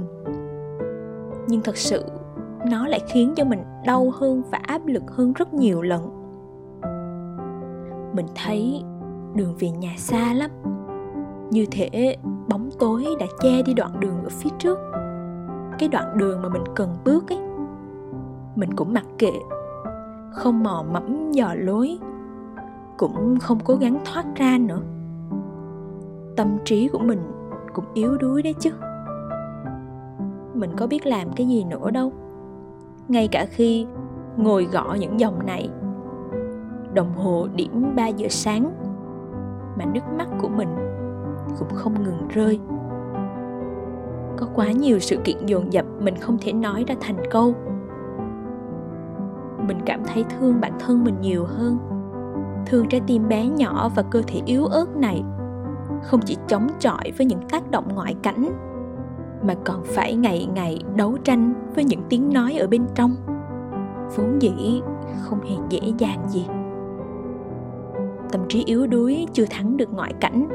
nhưng 1.48 1.60
thật 1.62 1.76
sự 1.76 2.04
nó 2.70 2.88
lại 2.88 3.00
khiến 3.08 3.32
cho 3.36 3.44
mình 3.44 3.62
đau 3.84 4.12
hơn 4.14 4.42
và 4.50 4.58
áp 4.62 4.86
lực 4.86 5.02
hơn 5.10 5.32
rất 5.32 5.54
nhiều 5.54 5.82
lần. 5.82 6.02
Mình 8.14 8.26
thấy 8.44 8.82
đường 9.34 9.54
về 9.58 9.70
nhà 9.70 9.94
xa 9.96 10.34
lắm, 10.34 10.50
như 11.50 11.66
thể 11.70 12.16
bóng 12.48 12.70
tối 12.78 13.04
đã 13.20 13.26
che 13.42 13.62
đi 13.62 13.74
đoạn 13.74 14.00
đường 14.00 14.22
ở 14.24 14.28
phía 14.30 14.50
trước. 14.58 14.78
Cái 15.78 15.88
đoạn 15.88 16.18
đường 16.18 16.42
mà 16.42 16.48
mình 16.48 16.64
cần 16.74 16.96
bước 17.04 17.28
ấy, 17.28 17.38
mình 18.56 18.76
cũng 18.76 18.92
mặc 18.92 19.04
kệ, 19.18 19.32
không 20.32 20.62
mò 20.62 20.84
mẫm 20.92 21.32
dò 21.32 21.54
lối 21.54 21.98
cũng 22.96 23.38
không 23.40 23.58
cố 23.64 23.74
gắng 23.74 23.98
thoát 24.04 24.24
ra 24.36 24.58
nữa. 24.58 24.80
Tâm 26.36 26.58
trí 26.64 26.88
của 26.88 26.98
mình 26.98 27.20
cũng 27.72 27.84
yếu 27.94 28.16
đuối 28.18 28.42
đấy 28.42 28.54
chứ. 28.58 28.70
Mình 30.54 30.70
có 30.76 30.86
biết 30.86 31.06
làm 31.06 31.32
cái 31.36 31.48
gì 31.48 31.64
nữa 31.64 31.90
đâu. 31.90 32.12
Ngay 33.08 33.28
cả 33.28 33.46
khi 33.50 33.86
ngồi 34.36 34.64
gõ 34.64 34.96
những 35.00 35.20
dòng 35.20 35.46
này, 35.46 35.70
đồng 36.94 37.14
hồ 37.14 37.48
điểm 37.54 37.92
3 37.96 38.06
giờ 38.06 38.28
sáng 38.30 38.72
mà 39.78 39.84
nước 39.84 40.00
mắt 40.18 40.28
của 40.40 40.48
mình 40.48 40.68
cũng 41.58 41.68
không 41.74 42.02
ngừng 42.02 42.28
rơi. 42.28 42.60
Có 44.36 44.46
quá 44.54 44.70
nhiều 44.72 44.98
sự 44.98 45.16
kiện 45.24 45.46
dồn 45.46 45.72
dập 45.72 45.86
mình 46.00 46.14
không 46.20 46.38
thể 46.40 46.52
nói 46.52 46.84
ra 46.86 46.94
thành 47.00 47.16
câu. 47.30 47.54
Mình 49.66 49.78
cảm 49.86 50.00
thấy 50.04 50.24
thương 50.24 50.60
bản 50.60 50.72
thân 50.78 51.04
mình 51.04 51.20
nhiều 51.20 51.44
hơn 51.44 51.78
thương 52.66 52.88
trái 52.88 53.00
tim 53.06 53.28
bé 53.28 53.46
nhỏ 53.46 53.90
và 53.94 54.02
cơ 54.02 54.22
thể 54.26 54.40
yếu 54.44 54.66
ớt 54.66 54.96
này. 54.96 55.22
Không 56.02 56.20
chỉ 56.24 56.36
chống 56.46 56.68
chọi 56.78 57.12
với 57.16 57.26
những 57.26 57.40
tác 57.48 57.70
động 57.70 57.84
ngoại 57.94 58.14
cảnh, 58.22 58.48
mà 59.42 59.54
còn 59.64 59.84
phải 59.84 60.14
ngày 60.14 60.48
ngày 60.54 60.78
đấu 60.94 61.16
tranh 61.24 61.54
với 61.74 61.84
những 61.84 62.02
tiếng 62.08 62.32
nói 62.32 62.54
ở 62.54 62.66
bên 62.66 62.86
trong. 62.94 63.14
Vốn 64.16 64.42
dĩ 64.42 64.80
không 65.20 65.40
hề 65.40 65.56
dễ 65.68 65.80
dàng 65.98 66.28
gì. 66.28 66.46
Tâm 68.32 68.40
trí 68.48 68.64
yếu 68.64 68.86
đuối 68.86 69.26
chưa 69.32 69.46
thắng 69.50 69.76
được 69.76 69.92
ngoại 69.92 70.12
cảnh, 70.20 70.48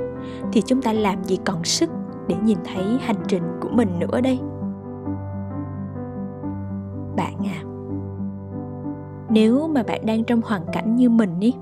thì 0.52 0.62
chúng 0.62 0.82
ta 0.82 0.94
làm 0.94 1.24
gì 1.24 1.40
còn 1.46 1.64
sức 1.64 1.90
để 2.28 2.36
nhìn 2.44 2.58
thấy 2.64 2.84
hành 3.02 3.24
trình 3.28 3.44
của 3.62 3.70
mình 3.70 4.00
nữa 4.00 4.22
đây? 4.22 4.40
Bạn 7.16 7.36
à 7.46 7.62
nếu 9.34 9.68
mà 9.68 9.84
bạn 9.84 10.06
đang 10.06 10.24
trong 10.24 10.42
hoàn 10.46 10.62
cảnh 10.74 10.96
như 10.96 11.10
mình 11.10 11.40
ý 11.40 11.54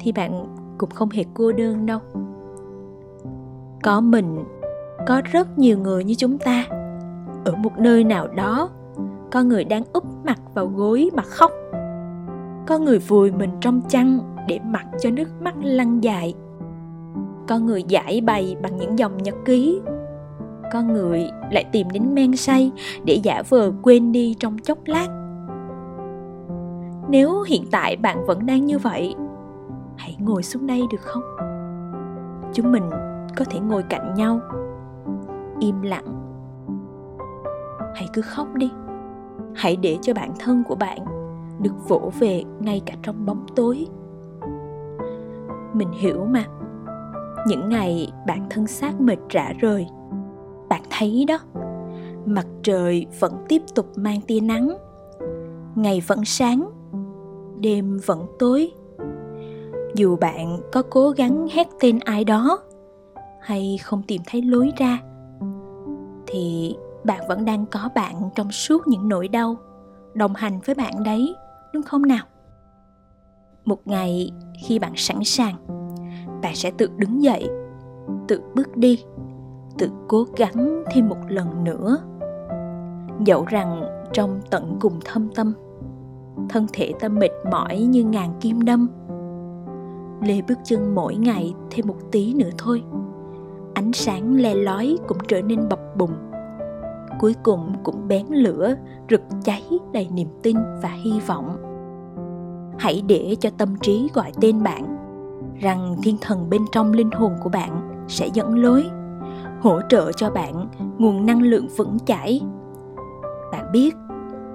thì 0.00 0.12
bạn 0.12 0.46
cũng 0.78 0.90
không 0.90 1.10
hề 1.10 1.24
cô 1.34 1.52
đơn 1.52 1.86
đâu. 1.86 2.00
Có 3.82 4.00
mình, 4.00 4.44
có 5.06 5.22
rất 5.32 5.58
nhiều 5.58 5.78
người 5.78 6.04
như 6.04 6.14
chúng 6.14 6.38
ta. 6.38 6.64
Ở 7.44 7.54
một 7.56 7.78
nơi 7.78 8.04
nào 8.04 8.28
đó, 8.28 8.70
có 9.32 9.42
người 9.42 9.64
đang 9.64 9.82
úp 9.92 10.04
mặt 10.24 10.38
vào 10.54 10.66
gối 10.66 11.10
mà 11.14 11.22
khóc. 11.22 11.50
Có 12.66 12.78
người 12.78 12.98
vùi 12.98 13.30
mình 13.30 13.50
trong 13.60 13.80
chăn 13.88 14.18
để 14.48 14.58
mặc 14.64 14.84
cho 15.00 15.10
nước 15.10 15.28
mắt 15.40 15.54
lăn 15.62 16.04
dài. 16.04 16.34
Có 17.48 17.58
người 17.58 17.82
giải 17.88 18.20
bày 18.20 18.56
bằng 18.62 18.76
những 18.76 18.98
dòng 18.98 19.22
nhật 19.22 19.34
ký. 19.44 19.80
Có 20.72 20.82
người 20.82 21.30
lại 21.50 21.64
tìm 21.72 21.90
đến 21.90 22.14
men 22.14 22.36
say 22.36 22.72
để 23.04 23.20
giả 23.22 23.42
vờ 23.48 23.72
quên 23.82 24.12
đi 24.12 24.36
trong 24.40 24.58
chốc 24.58 24.78
lát. 24.86 25.08
Nếu 27.08 27.42
hiện 27.42 27.64
tại 27.70 27.96
bạn 27.96 28.26
vẫn 28.26 28.46
đang 28.46 28.66
như 28.66 28.78
vậy 28.78 29.14
hãy 29.96 30.16
ngồi 30.20 30.42
xuống 30.42 30.66
đây 30.66 30.82
được 30.90 31.00
không? 31.00 31.22
Chúng 32.52 32.72
mình 32.72 32.90
có 33.36 33.44
thể 33.50 33.60
ngồi 33.60 33.82
cạnh 33.82 34.14
nhau, 34.14 34.40
im 35.60 35.82
lặng. 35.82 36.06
Hãy 37.94 38.08
cứ 38.12 38.22
khóc 38.22 38.54
đi. 38.54 38.70
Hãy 39.54 39.76
để 39.76 39.98
cho 40.02 40.14
bản 40.14 40.32
thân 40.38 40.64
của 40.68 40.74
bạn 40.74 40.98
được 41.62 41.88
vỗ 41.88 42.12
về 42.18 42.42
ngay 42.60 42.82
cả 42.86 42.94
trong 43.02 43.26
bóng 43.26 43.46
tối. 43.56 43.86
Mình 45.72 45.90
hiểu 45.92 46.24
mà. 46.24 46.44
Những 47.46 47.68
ngày 47.68 48.12
bạn 48.26 48.46
thân 48.50 48.66
xác 48.66 49.00
mệt 49.00 49.18
rã 49.28 49.52
rời, 49.60 49.86
bạn 50.68 50.82
thấy 50.90 51.24
đó, 51.28 51.38
mặt 52.26 52.46
trời 52.62 53.06
vẫn 53.20 53.32
tiếp 53.48 53.62
tục 53.74 53.86
mang 53.96 54.20
tia 54.26 54.40
nắng, 54.40 54.76
ngày 55.74 56.02
vẫn 56.06 56.24
sáng, 56.24 56.70
đêm 57.60 57.98
vẫn 58.06 58.26
tối 58.38 58.72
dù 59.96 60.16
bạn 60.16 60.58
có 60.72 60.82
cố 60.90 61.10
gắng 61.10 61.48
hét 61.52 61.68
tên 61.80 61.98
ai 62.04 62.24
đó 62.24 62.58
hay 63.40 63.78
không 63.82 64.02
tìm 64.06 64.22
thấy 64.26 64.42
lối 64.42 64.72
ra, 64.76 64.98
thì 66.26 66.76
bạn 67.04 67.20
vẫn 67.28 67.44
đang 67.44 67.66
có 67.66 67.88
bạn 67.94 68.14
trong 68.34 68.52
suốt 68.52 68.88
những 68.88 69.08
nỗi 69.08 69.28
đau 69.28 69.56
đồng 70.14 70.34
hành 70.34 70.58
với 70.66 70.74
bạn 70.74 71.02
đấy, 71.04 71.34
đúng 71.72 71.82
không 71.82 72.02
nào? 72.02 72.24
Một 73.64 73.86
ngày 73.86 74.30
khi 74.64 74.78
bạn 74.78 74.92
sẵn 74.96 75.24
sàng, 75.24 75.54
bạn 76.42 76.54
sẽ 76.54 76.70
tự 76.70 76.90
đứng 76.96 77.22
dậy, 77.22 77.48
tự 78.28 78.40
bước 78.54 78.76
đi, 78.76 79.04
tự 79.78 79.90
cố 80.08 80.24
gắng 80.36 80.84
thêm 80.90 81.08
một 81.08 81.18
lần 81.28 81.64
nữa. 81.64 81.98
Dẫu 83.24 83.44
rằng 83.44 83.82
trong 84.12 84.40
tận 84.50 84.76
cùng 84.80 85.00
thâm 85.04 85.28
tâm, 85.34 85.52
thân 86.48 86.66
thể 86.72 86.92
ta 87.00 87.08
mệt 87.08 87.30
mỏi 87.50 87.78
như 87.78 88.04
ngàn 88.04 88.34
kim 88.40 88.64
đâm 88.64 88.88
lê 90.22 90.42
bước 90.48 90.58
chân 90.64 90.94
mỗi 90.94 91.16
ngày 91.16 91.54
thêm 91.70 91.86
một 91.86 91.96
tí 92.12 92.34
nữa 92.34 92.50
thôi. 92.58 92.82
Ánh 93.74 93.92
sáng 93.92 94.34
le 94.34 94.54
lói 94.54 94.96
cũng 95.08 95.18
trở 95.28 95.42
nên 95.42 95.68
bập 95.68 95.80
bùng. 95.96 96.12
Cuối 97.20 97.34
cùng 97.42 97.72
cũng 97.84 98.08
bén 98.08 98.26
lửa, 98.26 98.74
rực 99.10 99.20
cháy 99.44 99.62
đầy 99.92 100.08
niềm 100.12 100.28
tin 100.42 100.56
và 100.82 100.88
hy 100.88 101.20
vọng. 101.26 101.56
Hãy 102.78 103.02
để 103.06 103.36
cho 103.40 103.50
tâm 103.58 103.76
trí 103.82 104.08
gọi 104.14 104.32
tên 104.40 104.62
bạn, 104.62 104.96
rằng 105.60 105.96
thiên 106.02 106.16
thần 106.20 106.50
bên 106.50 106.62
trong 106.72 106.92
linh 106.92 107.10
hồn 107.10 107.32
của 107.42 107.50
bạn 107.50 108.04
sẽ 108.08 108.28
dẫn 108.34 108.54
lối, 108.58 108.84
hỗ 109.60 109.80
trợ 109.88 110.12
cho 110.12 110.30
bạn 110.30 110.68
nguồn 110.98 111.26
năng 111.26 111.42
lượng 111.42 111.68
vững 111.76 111.98
chãi. 112.06 112.40
Bạn 113.52 113.72
biết, 113.72 113.94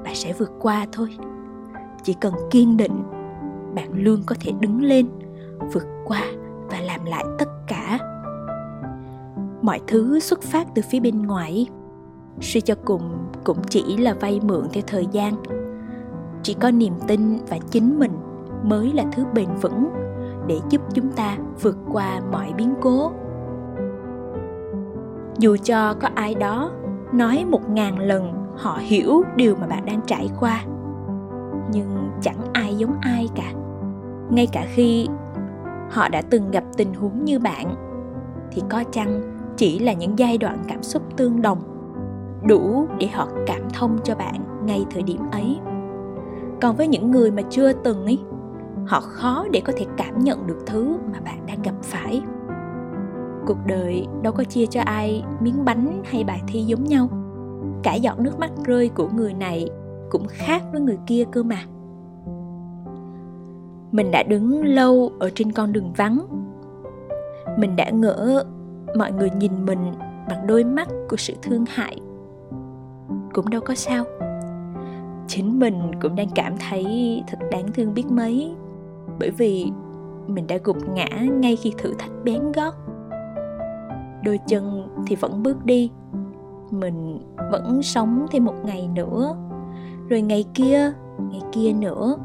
bạn 0.03 0.15
sẽ 0.15 0.34
vượt 0.34 0.51
qua 0.60 0.86
thôi. 0.91 1.10
Chỉ 2.03 2.13
cần 2.13 2.34
kiên 2.51 2.77
định, 2.77 3.03
bạn 3.75 3.89
luôn 3.94 4.22
có 4.25 4.36
thể 4.39 4.51
đứng 4.60 4.82
lên 4.82 5.08
vượt 5.74 5.88
qua 6.06 6.24
và 6.70 6.80
làm 6.80 7.06
lại 7.06 7.25
tất 7.39 7.50
cả. 7.68 8.00
Mọi 9.62 9.80
thứ 9.88 10.20
xuất 10.20 10.41
phát 10.41 10.68
từ 10.75 10.82
phía 10.91 11.00
bên 11.00 11.22
ngoài. 11.22 11.68
Suy 12.39 12.62
cho 12.62 12.75
cùng 12.86 13.18
cũng 13.44 13.58
chỉ 13.70 13.98
là 13.98 14.13
vay 14.13 14.39
mượn 14.44 14.68
theo 14.74 14.84
thời 14.88 15.08
gian. 15.12 15.34
Chỉ 16.44 16.53
có 16.53 16.72
niềm 16.72 16.94
tin 17.08 17.38
và 17.50 17.58
chính 17.72 18.00
mình 18.00 18.12
mới 18.63 18.94
là 18.94 19.03
thứ 19.12 19.25
bền 19.34 19.48
vững 19.62 19.89
để 20.48 20.60
giúp 20.70 20.82
chúng 20.94 21.12
ta 21.12 21.38
vượt 21.62 21.77
qua 21.91 22.22
mọi 22.32 22.53
biến 22.58 22.74
cố. 22.82 23.12
Dù 25.38 25.58
cho 25.63 25.94
có 25.94 26.10
ai 26.15 26.36
đó 26.36 26.72
nói 27.13 27.46
một 27.46 27.70
ngàn 27.70 28.00
lần 28.00 28.34
họ 28.58 28.77
hiểu 28.82 29.24
điều 29.36 29.56
mà 29.56 29.68
bạn 29.68 29.86
đang 29.86 30.01
trải 30.08 30.30
qua, 30.39 30.63
nhưng 31.72 32.10
chẳng 32.22 32.38
ai 32.53 32.75
giống 32.75 32.94
ai 33.01 33.30
cả. 33.36 33.53
Ngay 34.30 34.48
cả 34.51 34.65
khi 34.74 35.08
họ 35.91 36.07
đã 36.10 36.21
từng 36.21 36.51
gặp 36.51 36.63
tình 36.77 36.93
huống 36.93 37.25
như 37.25 37.39
bạn, 37.39 37.75
thì 38.51 38.62
có 38.69 38.83
chăng 38.91 39.21
chỉ 39.57 39.79
là 39.79 39.93
những 39.93 40.19
giai 40.19 40.38
đoạn 40.38 40.57
cảm 40.67 40.83
xúc 40.83 41.01
tương 41.17 41.41
đồng, 41.41 41.62
đủ 42.48 42.88
để 43.00 43.07
họ 43.07 43.27
cảm 43.48 43.62
thông 43.74 43.98
cho 44.03 44.15
bạn 44.15 44.65
ngay 44.65 44.86
thời 44.91 45.03
điểm 45.03 45.19
ấy? 45.31 45.60
Còn 46.62 46.75
với 46.75 46.88
những 46.88 47.12
người 47.12 47.31
mà 47.31 47.41
chưa 47.50 47.74
từng 47.74 48.05
ấy, 48.05 48.19
họ 48.88 49.00
khó 49.01 49.45
để 49.51 49.62
có 49.65 49.74
thể 49.77 49.86
cảm 49.98 50.19
nhận 50.19 50.48
được 50.48 50.60
thứ 50.65 50.98
mà 51.13 51.19
bạn 51.19 51.45
đang 51.48 51.62
gặp 51.62 51.75
phải. 51.81 52.21
Cuộc 53.48 53.57
đời 53.65 54.07
đâu 54.21 54.33
có 54.33 54.43
chia 54.43 54.65
cho 54.65 54.81
ai 54.81 55.24
miếng 55.39 55.65
bánh 55.65 56.01
hay 56.05 56.24
bài 56.24 56.41
thi 56.48 56.62
giống 56.62 56.83
nhau. 56.83 57.10
Cả 57.83 57.93
giọt 57.93 58.19
nước 58.19 58.39
mắt 58.39 58.51
rơi 58.65 58.89
của 58.89 59.07
người 59.07 59.33
này 59.33 59.69
cũng 60.10 60.25
khác 60.27 60.63
với 60.71 60.81
người 60.81 60.98
kia 61.07 61.24
cơ 61.31 61.43
mà 61.43 61.57
mình 63.91 64.12
đã 64.12 64.24
đứng 64.24 64.65
lâu 64.65 65.12
ở 65.19 65.29
trên 65.36 65.51
con 65.51 65.74
đường 65.74 65.93
vắng. 65.93 66.25
Mình 67.57 67.75
đã 67.75 67.89
ngỡ 67.89 68.43
mọi 68.98 69.12
người 69.12 69.29
nhìn 69.29 69.65
mình 69.65 69.93
bằng 70.29 70.48
đôi 70.48 70.63
mắt 70.63 70.88
của 71.10 71.17
sự 71.17 71.33
thương 71.41 71.65
hại. 71.69 71.98
Cũng 73.33 73.50
đâu 73.50 73.62
có 73.62 73.75
sao. 73.75 74.03
Chính 75.27 75.60
mình 75.60 75.75
cũng 76.01 76.15
đang 76.15 76.29
cảm 76.36 76.55
thấy 76.69 77.24
thật 77.27 77.38
đáng 77.51 77.71
thương 77.74 77.93
biết 77.93 78.12
mấy. 78.12 78.55
Bởi 79.19 79.31
vì 79.31 79.71
mình 80.27 80.48
đã 80.48 80.57
gục 80.63 80.77
ngã 80.89 81.07
ngay 81.31 81.55
khi 81.55 81.74
thử 81.77 81.93
thách 82.00 82.12
bén 82.24 82.51
gót. 82.51 82.75
Đôi 84.24 84.39
chân 84.48 84.88
thì 85.07 85.15
vẫn 85.15 85.43
bước 85.43 85.65
đi. 85.65 85.91
Mình 86.71 87.19
vẫn 87.51 87.81
sống 87.83 88.25
thêm 88.31 88.45
một 88.45 88.55
ngày 88.63 88.89
nữa. 88.95 89.36
Rồi 90.10 90.21
ngày 90.21 90.45
kia 90.53 90.91
ngày 91.31 91.41
kia 91.51 91.74
nữa 91.74 92.17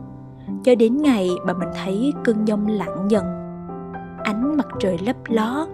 cho 0.63 0.75
đến 0.75 1.03
ngày 1.03 1.31
mà 1.47 1.53
mình 1.53 1.69
thấy 1.85 2.13
cơn 2.25 2.45
giông 2.45 2.67
lặng 2.67 3.07
dần, 3.09 3.25
ánh 4.25 4.57
mặt 4.57 4.67
trời 4.79 4.99
lấp 5.07 5.17
ló, 5.29 5.67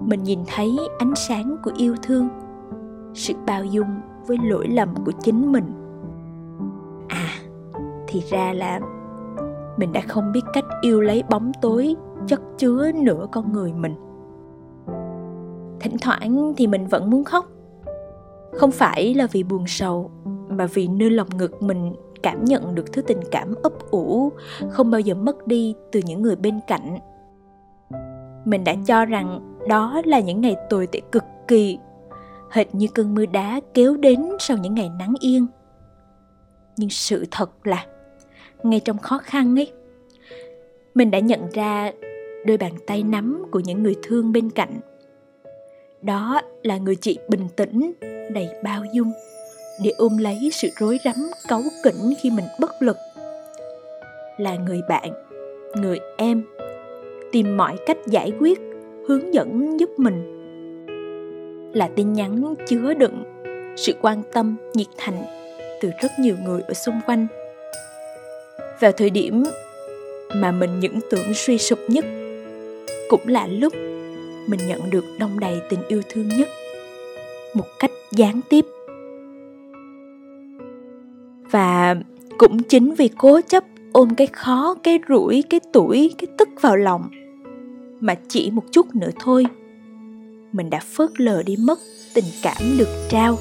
mình 0.00 0.22
nhìn 0.22 0.40
thấy 0.46 0.78
ánh 0.98 1.14
sáng 1.14 1.56
của 1.64 1.72
yêu 1.76 1.94
thương, 2.02 2.28
sự 3.14 3.34
bao 3.46 3.64
dung 3.64 4.00
với 4.26 4.38
lỗi 4.42 4.68
lầm 4.68 4.94
của 5.04 5.12
chính 5.22 5.52
mình. 5.52 5.64
À 7.08 7.28
thì 8.08 8.22
ra 8.30 8.52
là 8.52 8.80
mình 9.76 9.92
đã 9.92 10.00
không 10.08 10.32
biết 10.32 10.40
cách 10.52 10.64
yêu 10.80 11.00
lấy 11.00 11.22
bóng 11.30 11.52
tối, 11.62 11.96
chất 12.26 12.40
chứa 12.58 12.92
nửa 12.92 13.26
con 13.32 13.52
người 13.52 13.72
mình. 13.72 13.94
Thỉnh 15.80 15.96
thoảng 16.00 16.52
thì 16.56 16.66
mình 16.66 16.86
vẫn 16.86 17.10
muốn 17.10 17.24
khóc. 17.24 17.46
Không 18.52 18.70
phải 18.70 19.14
là 19.14 19.26
vì 19.32 19.42
buồn 19.42 19.64
sầu, 19.66 20.10
mà 20.48 20.66
vì 20.74 20.88
nơi 20.88 21.10
lòng 21.10 21.28
ngực 21.38 21.62
mình 21.62 21.94
cảm 22.26 22.44
nhận 22.44 22.74
được 22.74 22.92
thứ 22.92 23.02
tình 23.02 23.20
cảm 23.30 23.54
ấp 23.62 23.72
ủ, 23.90 24.32
không 24.70 24.90
bao 24.90 25.00
giờ 25.00 25.14
mất 25.14 25.46
đi 25.46 25.74
từ 25.92 26.00
những 26.04 26.22
người 26.22 26.36
bên 26.36 26.60
cạnh. 26.66 26.98
Mình 28.44 28.64
đã 28.64 28.74
cho 28.86 29.04
rằng 29.04 29.56
đó 29.68 30.02
là 30.04 30.20
những 30.20 30.40
ngày 30.40 30.56
tồi 30.70 30.86
tệ 30.86 31.00
cực 31.12 31.24
kỳ, 31.48 31.78
hệt 32.50 32.74
như 32.74 32.86
cơn 32.94 33.14
mưa 33.14 33.26
đá 33.26 33.60
kéo 33.74 33.96
đến 33.96 34.28
sau 34.38 34.56
những 34.56 34.74
ngày 34.74 34.90
nắng 34.98 35.14
yên. 35.20 35.46
Nhưng 36.76 36.90
sự 36.90 37.24
thật 37.30 37.66
là, 37.66 37.86
ngay 38.62 38.80
trong 38.80 38.98
khó 38.98 39.18
khăn 39.18 39.58
ấy, 39.58 39.72
mình 40.94 41.10
đã 41.10 41.18
nhận 41.18 41.50
ra 41.52 41.92
đôi 42.46 42.56
bàn 42.56 42.72
tay 42.86 43.02
nắm 43.02 43.44
của 43.50 43.60
những 43.60 43.82
người 43.82 43.96
thương 44.02 44.32
bên 44.32 44.50
cạnh. 44.50 44.80
Đó 46.02 46.40
là 46.62 46.78
người 46.78 46.96
chị 46.96 47.18
bình 47.28 47.48
tĩnh, 47.56 47.92
đầy 48.34 48.48
bao 48.64 48.82
dung 48.92 49.12
để 49.84 49.90
ôm 49.96 50.16
lấy 50.16 50.50
sự 50.52 50.68
rối 50.76 50.98
rắm, 51.04 51.30
cáu 51.48 51.62
kỉnh 51.82 52.14
khi 52.20 52.30
mình 52.30 52.44
bất 52.60 52.82
lực. 52.82 52.96
Là 54.38 54.56
người 54.56 54.80
bạn, 54.88 55.12
người 55.74 55.98
em, 56.16 56.42
tìm 57.32 57.56
mọi 57.56 57.76
cách 57.86 57.98
giải 58.06 58.32
quyết, 58.40 58.58
hướng 59.08 59.34
dẫn 59.34 59.80
giúp 59.80 59.90
mình. 59.96 60.32
Là 61.74 61.88
tin 61.96 62.12
nhắn 62.12 62.54
chứa 62.66 62.94
đựng, 62.94 63.24
sự 63.76 63.92
quan 64.02 64.22
tâm, 64.32 64.56
nhiệt 64.74 64.86
thành 64.96 65.24
từ 65.80 65.90
rất 66.02 66.12
nhiều 66.18 66.36
người 66.44 66.62
ở 66.68 66.74
xung 66.74 67.00
quanh. 67.06 67.26
Vào 68.80 68.92
thời 68.92 69.10
điểm 69.10 69.44
mà 70.34 70.50
mình 70.50 70.80
những 70.80 70.98
tưởng 71.10 71.34
suy 71.34 71.58
sụp 71.58 71.78
nhất, 71.88 72.04
cũng 73.08 73.28
là 73.28 73.46
lúc 73.46 73.72
mình 74.46 74.60
nhận 74.68 74.90
được 74.90 75.04
đông 75.18 75.40
đầy 75.40 75.60
tình 75.68 75.80
yêu 75.88 76.02
thương 76.08 76.28
nhất, 76.28 76.48
một 77.54 77.66
cách 77.78 77.90
gián 78.12 78.40
tiếp 78.48 78.64
và 81.56 81.94
cũng 82.38 82.62
chính 82.62 82.94
vì 82.94 83.08
cố 83.18 83.40
chấp 83.48 83.64
ôm 83.92 84.14
cái 84.14 84.26
khó, 84.26 84.74
cái 84.82 84.98
rủi, 85.08 85.44
cái 85.50 85.60
tuổi 85.72 86.14
cái 86.18 86.28
tức 86.38 86.48
vào 86.60 86.76
lòng, 86.76 87.10
mà 88.00 88.14
chỉ 88.28 88.50
một 88.50 88.62
chút 88.72 88.94
nữa 88.94 89.10
thôi, 89.20 89.46
mình 90.52 90.70
đã 90.70 90.80
phớt 90.96 91.20
lờ 91.20 91.42
đi 91.42 91.56
mất 91.56 91.78
tình 92.14 92.24
cảm 92.42 92.62
được 92.78 92.88
trao 93.08 93.38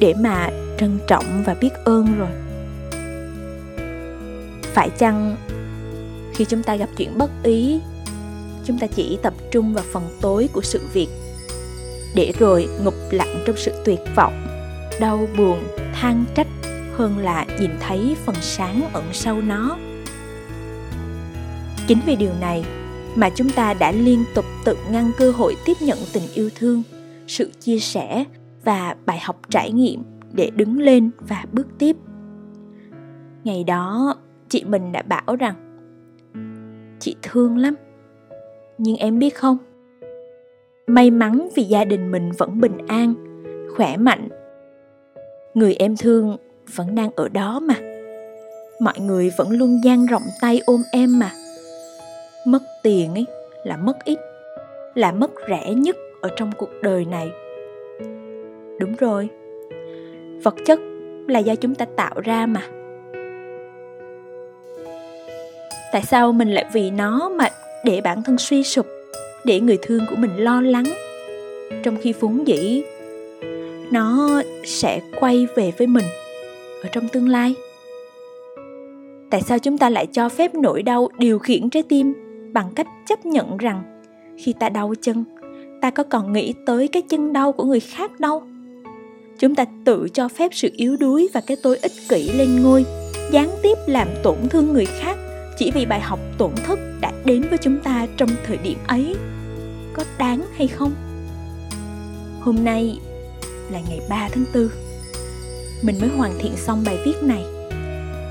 để 0.00 0.14
mà 0.20 0.50
trân 0.78 0.98
trọng 1.06 1.24
và 1.46 1.54
biết 1.60 1.68
ơn 1.84 2.06
rồi. 2.18 2.28
Phải 4.62 4.90
chăng 4.98 5.36
khi 6.34 6.44
chúng 6.44 6.62
ta 6.62 6.76
gặp 6.76 6.88
chuyện 6.96 7.18
bất 7.18 7.30
ý, 7.42 7.80
chúng 8.64 8.78
ta 8.78 8.86
chỉ 8.86 9.18
tập 9.22 9.34
trung 9.50 9.74
vào 9.74 9.84
phần 9.92 10.02
tối 10.20 10.48
của 10.52 10.62
sự 10.62 10.80
việc 10.92 11.08
để 12.14 12.32
rồi 12.38 12.68
ngục 12.84 12.94
lặng 13.10 13.42
trong 13.46 13.56
sự 13.56 13.72
tuyệt 13.84 14.00
vọng, 14.16 14.46
đau 15.00 15.28
buồn, 15.38 15.62
than 15.94 16.24
trách 16.34 16.46
hơn 17.00 17.18
là 17.18 17.46
nhìn 17.60 17.70
thấy 17.80 18.16
phần 18.24 18.34
sáng 18.40 18.82
ẩn 18.92 19.04
sâu 19.12 19.40
nó. 19.40 19.78
Chính 21.86 21.98
vì 22.06 22.16
điều 22.16 22.32
này 22.40 22.64
mà 23.16 23.30
chúng 23.34 23.50
ta 23.50 23.74
đã 23.74 23.92
liên 23.92 24.24
tục 24.34 24.44
tự 24.64 24.76
ngăn 24.90 25.10
cơ 25.18 25.30
hội 25.30 25.54
tiếp 25.66 25.72
nhận 25.80 25.98
tình 26.12 26.22
yêu 26.34 26.50
thương, 26.54 26.82
sự 27.26 27.50
chia 27.60 27.78
sẻ 27.78 28.24
và 28.64 28.96
bài 29.06 29.18
học 29.22 29.40
trải 29.48 29.72
nghiệm 29.72 30.02
để 30.32 30.50
đứng 30.56 30.78
lên 30.78 31.10
và 31.28 31.44
bước 31.52 31.66
tiếp. 31.78 31.96
Ngày 33.44 33.64
đó, 33.64 34.14
chị 34.48 34.64
mình 34.64 34.92
đã 34.92 35.02
bảo 35.02 35.36
rằng, 35.36 35.54
chị 37.00 37.16
thương 37.22 37.56
lắm, 37.56 37.74
nhưng 38.78 38.96
em 38.96 39.18
biết 39.18 39.34
không? 39.34 39.58
May 40.86 41.10
mắn 41.10 41.48
vì 41.56 41.62
gia 41.62 41.84
đình 41.84 42.10
mình 42.10 42.30
vẫn 42.38 42.60
bình 42.60 42.78
an, 42.88 43.14
khỏe 43.76 43.96
mạnh. 43.96 44.28
Người 45.54 45.74
em 45.74 45.96
thương 45.96 46.36
vẫn 46.74 46.94
đang 46.94 47.10
ở 47.16 47.28
đó 47.28 47.60
mà. 47.60 47.74
Mọi 48.80 48.94
người 49.00 49.32
vẫn 49.36 49.50
luôn 49.50 49.80
dang 49.84 50.06
rộng 50.06 50.22
tay 50.40 50.60
ôm 50.66 50.82
em 50.92 51.18
mà. 51.18 51.30
Mất 52.46 52.62
tiền 52.82 53.14
ấy 53.14 53.26
là 53.64 53.76
mất 53.76 54.04
ít, 54.04 54.18
là 54.94 55.12
mất 55.12 55.30
rẻ 55.48 55.74
nhất 55.74 55.96
ở 56.20 56.28
trong 56.36 56.52
cuộc 56.58 56.70
đời 56.82 57.04
này. 57.04 57.30
Đúng 58.78 58.96
rồi, 58.98 59.28
vật 60.42 60.54
chất 60.66 60.80
là 61.28 61.38
do 61.38 61.54
chúng 61.54 61.74
ta 61.74 61.86
tạo 61.96 62.14
ra 62.24 62.46
mà. 62.46 62.62
Tại 65.92 66.02
sao 66.02 66.32
mình 66.32 66.50
lại 66.50 66.64
vì 66.72 66.90
nó 66.90 67.28
mà 67.28 67.48
để 67.84 68.00
bản 68.00 68.22
thân 68.22 68.38
suy 68.38 68.62
sụp, 68.62 68.86
để 69.44 69.60
người 69.60 69.78
thương 69.82 70.00
của 70.10 70.16
mình 70.16 70.36
lo 70.36 70.60
lắng? 70.60 70.84
Trong 71.82 71.96
khi 72.02 72.12
vốn 72.20 72.46
dĩ, 72.46 72.82
nó 73.90 74.42
sẽ 74.64 75.00
quay 75.20 75.46
về 75.56 75.72
với 75.78 75.86
mình 75.86 76.04
ở 76.82 76.88
trong 76.92 77.08
tương 77.08 77.28
lai. 77.28 77.54
Tại 79.30 79.42
sao 79.42 79.58
chúng 79.58 79.78
ta 79.78 79.90
lại 79.90 80.06
cho 80.06 80.28
phép 80.28 80.54
nỗi 80.54 80.82
đau 80.82 81.08
điều 81.18 81.38
khiển 81.38 81.70
trái 81.70 81.82
tim 81.82 82.12
bằng 82.52 82.70
cách 82.74 82.86
chấp 83.08 83.26
nhận 83.26 83.56
rằng 83.56 84.02
khi 84.38 84.52
ta 84.60 84.68
đau 84.68 84.94
chân, 85.02 85.24
ta 85.82 85.90
có 85.90 86.02
còn 86.02 86.32
nghĩ 86.32 86.54
tới 86.66 86.88
cái 86.88 87.02
chân 87.02 87.32
đau 87.32 87.52
của 87.52 87.64
người 87.64 87.80
khác 87.80 88.20
đâu? 88.20 88.42
Chúng 89.38 89.54
ta 89.54 89.64
tự 89.84 90.08
cho 90.12 90.28
phép 90.28 90.54
sự 90.54 90.70
yếu 90.76 90.96
đuối 90.96 91.28
và 91.34 91.40
cái 91.46 91.56
tôi 91.62 91.76
ích 91.76 91.92
kỷ 92.08 92.32
lên 92.32 92.62
ngôi, 92.62 92.84
gián 93.32 93.50
tiếp 93.62 93.78
làm 93.86 94.08
tổn 94.22 94.36
thương 94.50 94.72
người 94.72 94.86
khác 94.86 95.16
chỉ 95.58 95.70
vì 95.70 95.86
bài 95.86 96.00
học 96.00 96.18
tổn 96.38 96.50
thất 96.64 96.78
đã 97.00 97.12
đến 97.24 97.42
với 97.48 97.58
chúng 97.58 97.78
ta 97.84 98.06
trong 98.16 98.28
thời 98.46 98.56
điểm 98.56 98.78
ấy. 98.86 99.14
Có 99.92 100.04
đáng 100.18 100.42
hay 100.56 100.68
không? 100.68 100.92
Hôm 102.40 102.64
nay 102.64 102.98
là 103.72 103.80
ngày 103.88 104.00
3 104.08 104.28
tháng 104.32 104.44
4 104.54 104.68
mình 105.82 105.96
mới 106.00 106.08
hoàn 106.08 106.38
thiện 106.38 106.56
xong 106.56 106.82
bài 106.86 106.98
viết 107.04 107.22
này. 107.22 107.44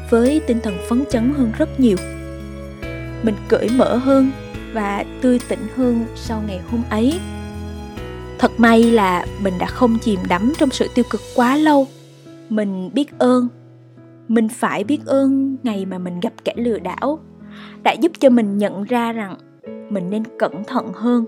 Với 0.10 0.42
tinh 0.48 0.60
thần 0.64 0.74
phấn 0.90 1.04
chấn 1.10 1.34
hơn 1.38 1.52
rất 1.58 1.80
nhiều. 1.80 1.98
Mình 3.24 3.36
cởi 3.48 3.70
mở 3.76 3.96
hơn 3.96 4.32
và 4.74 5.06
tươi 5.22 5.40
tỉnh 5.48 5.68
hơn 5.76 6.06
sau 6.16 6.44
ngày 6.48 6.60
hôm 6.72 6.84
ấy. 6.90 7.20
Thật 8.40 8.52
may 8.58 8.84
là 8.84 9.26
mình 9.42 9.54
đã 9.60 9.66
không 9.66 9.98
chìm 10.02 10.20
đắm 10.30 10.54
trong 10.58 10.70
sự 10.70 10.88
tiêu 10.96 11.06
cực 11.10 11.22
quá 11.36 11.56
lâu. 11.56 11.88
Mình 12.50 12.90
biết 12.94 13.20
ơn. 13.20 13.48
Mình 14.28 14.50
phải 14.50 14.84
biết 14.84 15.00
ơn 15.06 15.58
ngày 15.64 15.86
mà 15.86 15.98
mình 15.98 16.20
gặp 16.20 16.34
kẻ 16.44 16.54
lừa 16.56 16.80
đảo 16.80 17.20
đã 17.84 17.92
giúp 17.92 18.12
cho 18.20 18.30
mình 18.30 18.58
nhận 18.58 18.84
ra 18.84 19.12
rằng 19.12 19.36
mình 19.90 20.10
nên 20.10 20.24
cẩn 20.40 20.64
thận 20.64 20.94
hơn, 20.94 21.26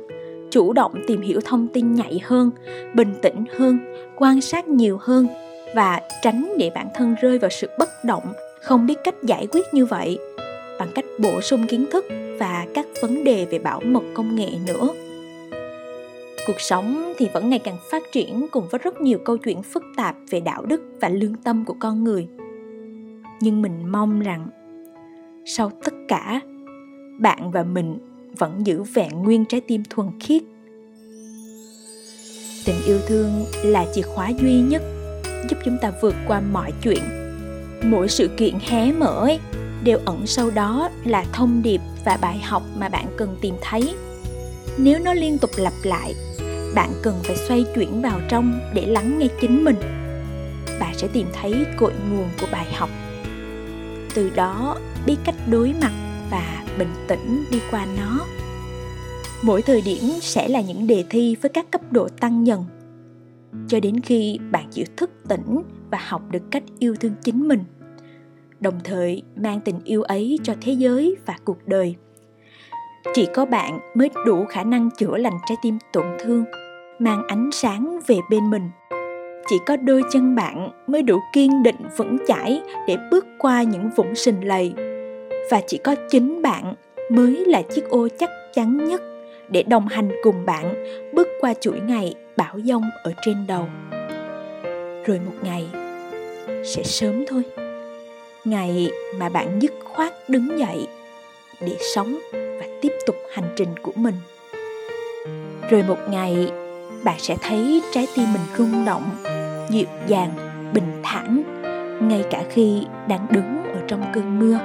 chủ 0.51 0.73
động 0.73 0.93
tìm 1.07 1.21
hiểu 1.21 1.39
thông 1.45 1.67
tin 1.67 1.95
nhạy 1.95 2.19
hơn, 2.23 2.49
bình 2.95 3.13
tĩnh 3.21 3.45
hơn, 3.57 3.79
quan 4.17 4.41
sát 4.41 4.67
nhiều 4.67 4.97
hơn 5.01 5.27
và 5.75 6.01
tránh 6.21 6.53
để 6.57 6.71
bản 6.75 6.87
thân 6.93 7.15
rơi 7.21 7.39
vào 7.39 7.49
sự 7.49 7.69
bất 7.77 7.89
động, 8.05 8.33
không 8.61 8.85
biết 8.85 8.95
cách 9.03 9.15
giải 9.23 9.47
quyết 9.51 9.73
như 9.73 9.85
vậy 9.85 10.17
bằng 10.79 10.89
cách 10.95 11.05
bổ 11.19 11.41
sung 11.41 11.67
kiến 11.67 11.85
thức 11.91 12.05
và 12.39 12.65
các 12.73 12.85
vấn 13.01 13.23
đề 13.23 13.45
về 13.45 13.59
bảo 13.59 13.81
mật 13.85 14.03
công 14.13 14.35
nghệ 14.35 14.49
nữa. 14.67 14.89
Cuộc 16.47 16.59
sống 16.59 17.13
thì 17.17 17.27
vẫn 17.33 17.49
ngày 17.49 17.59
càng 17.59 17.77
phát 17.91 18.03
triển 18.11 18.47
cùng 18.51 18.67
với 18.71 18.79
rất 18.83 19.01
nhiều 19.01 19.19
câu 19.25 19.37
chuyện 19.37 19.63
phức 19.63 19.83
tạp 19.97 20.15
về 20.29 20.39
đạo 20.39 20.65
đức 20.65 20.81
và 21.01 21.09
lương 21.09 21.35
tâm 21.35 21.65
của 21.65 21.75
con 21.79 22.03
người. 22.03 22.27
Nhưng 23.41 23.61
mình 23.61 23.91
mong 23.91 24.19
rằng, 24.19 24.47
sau 25.45 25.71
tất 25.83 25.93
cả, 26.07 26.41
bạn 27.19 27.51
và 27.51 27.63
mình 27.63 27.97
vẫn 28.37 28.65
giữ 28.65 28.83
vẹn 28.83 29.23
nguyên 29.23 29.45
trái 29.45 29.61
tim 29.61 29.83
thuần 29.89 30.07
khiết. 30.19 30.41
Tình 32.65 32.75
yêu 32.85 32.99
thương 33.07 33.29
là 33.63 33.85
chìa 33.93 34.01
khóa 34.01 34.29
duy 34.29 34.61
nhất 34.61 34.81
giúp 35.49 35.59
chúng 35.65 35.77
ta 35.81 35.91
vượt 36.01 36.15
qua 36.27 36.41
mọi 36.41 36.71
chuyện. 36.83 37.03
Mỗi 37.83 38.09
sự 38.09 38.27
kiện 38.27 38.53
hé 38.67 38.91
mở 38.91 39.19
ấy, 39.19 39.39
đều 39.83 39.99
ẩn 40.05 40.27
sâu 40.27 40.51
đó 40.51 40.89
là 41.05 41.25
thông 41.33 41.61
điệp 41.63 41.81
và 42.05 42.17
bài 42.21 42.39
học 42.39 42.63
mà 42.77 42.89
bạn 42.89 43.05
cần 43.17 43.37
tìm 43.41 43.55
thấy. 43.61 43.95
Nếu 44.77 44.99
nó 44.99 45.13
liên 45.13 45.37
tục 45.37 45.51
lặp 45.57 45.73
lại 45.83 46.15
bạn 46.75 46.93
cần 47.01 47.19
phải 47.23 47.37
xoay 47.37 47.65
chuyển 47.75 48.01
vào 48.01 48.19
trong 48.29 48.59
để 48.73 48.85
lắng 48.85 49.19
nghe 49.19 49.27
chính 49.41 49.63
mình. 49.63 49.75
Bạn 50.79 50.93
sẽ 50.97 51.07
tìm 51.07 51.27
thấy 51.33 51.65
cội 51.77 51.93
nguồn 52.09 52.29
của 52.41 52.47
bài 52.51 52.73
học. 52.73 52.89
Từ 54.13 54.29
đó 54.29 54.77
biết 55.05 55.15
cách 55.23 55.35
đối 55.47 55.73
mặt 55.81 55.91
và 56.31 56.63
bình 56.77 56.93
tĩnh 57.07 57.45
đi 57.51 57.59
qua 57.71 57.85
nó. 57.97 58.25
Mỗi 59.41 59.61
thời 59.61 59.81
điểm 59.81 59.99
sẽ 60.21 60.47
là 60.47 60.61
những 60.61 60.87
đề 60.87 61.03
thi 61.09 61.35
với 61.41 61.51
các 61.53 61.71
cấp 61.71 61.81
độ 61.91 62.07
tăng 62.19 62.47
dần 62.47 62.65
cho 63.67 63.79
đến 63.79 63.99
khi 63.99 64.39
bạn 64.51 64.65
chịu 64.71 64.85
thức 64.97 65.09
tỉnh 65.29 65.63
và 65.91 65.97
học 66.07 66.21
được 66.31 66.43
cách 66.51 66.63
yêu 66.79 66.95
thương 66.99 67.13
chính 67.23 67.47
mình, 67.47 67.63
đồng 68.59 68.79
thời 68.83 69.21
mang 69.35 69.59
tình 69.59 69.79
yêu 69.83 70.03
ấy 70.03 70.39
cho 70.43 70.53
thế 70.61 70.73
giới 70.73 71.15
và 71.25 71.35
cuộc 71.45 71.67
đời. 71.67 71.95
Chỉ 73.13 73.27
có 73.33 73.45
bạn 73.45 73.79
mới 73.95 74.09
đủ 74.25 74.45
khả 74.45 74.63
năng 74.63 74.89
chữa 74.97 75.17
lành 75.17 75.37
trái 75.45 75.57
tim 75.61 75.77
tổn 75.93 76.05
thương, 76.19 76.45
mang 76.99 77.27
ánh 77.27 77.49
sáng 77.51 77.99
về 78.07 78.17
bên 78.29 78.49
mình. 78.49 78.69
Chỉ 79.47 79.55
có 79.65 79.77
đôi 79.77 80.03
chân 80.11 80.35
bạn 80.35 80.69
mới 80.87 81.03
đủ 81.03 81.19
kiên 81.33 81.63
định 81.63 81.75
vững 81.97 82.17
chãi 82.27 82.61
để 82.87 82.97
bước 83.11 83.25
qua 83.39 83.63
những 83.63 83.89
vũng 83.95 84.15
sình 84.15 84.47
lầy. 84.47 84.73
Và 85.51 85.61
chỉ 85.67 85.77
có 85.77 85.95
chính 86.09 86.41
bạn 86.41 86.75
mới 87.11 87.45
là 87.45 87.61
chiếc 87.61 87.89
ô 87.89 88.07
chắc 88.19 88.29
chắn 88.53 88.77
nhất 88.77 89.01
để 89.49 89.63
đồng 89.63 89.87
hành 89.87 90.09
cùng 90.23 90.45
bạn 90.45 90.85
bước 91.13 91.27
qua 91.41 91.53
chuỗi 91.53 91.79
ngày 91.79 92.15
bão 92.41 92.59
dông 92.63 92.83
ở 93.03 93.13
trên 93.25 93.47
đầu. 93.47 93.67
Rồi 95.05 95.19
một 95.25 95.33
ngày, 95.43 95.67
sẽ 96.65 96.83
sớm 96.83 97.25
thôi. 97.27 97.43
Ngày 98.45 98.91
mà 99.15 99.29
bạn 99.29 99.59
dứt 99.61 99.71
khoát 99.83 100.13
đứng 100.29 100.59
dậy 100.59 100.87
để 101.59 101.77
sống 101.95 102.19
và 102.31 102.65
tiếp 102.81 102.91
tục 103.05 103.15
hành 103.33 103.53
trình 103.55 103.69
của 103.81 103.91
mình. 103.95 104.15
Rồi 105.69 105.83
một 105.87 105.97
ngày, 106.09 106.51
bạn 107.03 107.15
sẽ 107.19 107.37
thấy 107.41 107.81
trái 107.91 108.07
tim 108.15 108.33
mình 108.33 108.41
rung 108.57 108.85
động, 108.85 109.09
dịu 109.69 109.87
dàng, 110.07 110.31
bình 110.73 111.01
thản, 111.03 111.43
ngay 112.09 112.23
cả 112.31 112.43
khi 112.49 112.83
đang 113.07 113.27
đứng 113.29 113.63
ở 113.73 113.79
trong 113.87 114.03
cơn 114.13 114.39
mưa. 114.39 114.57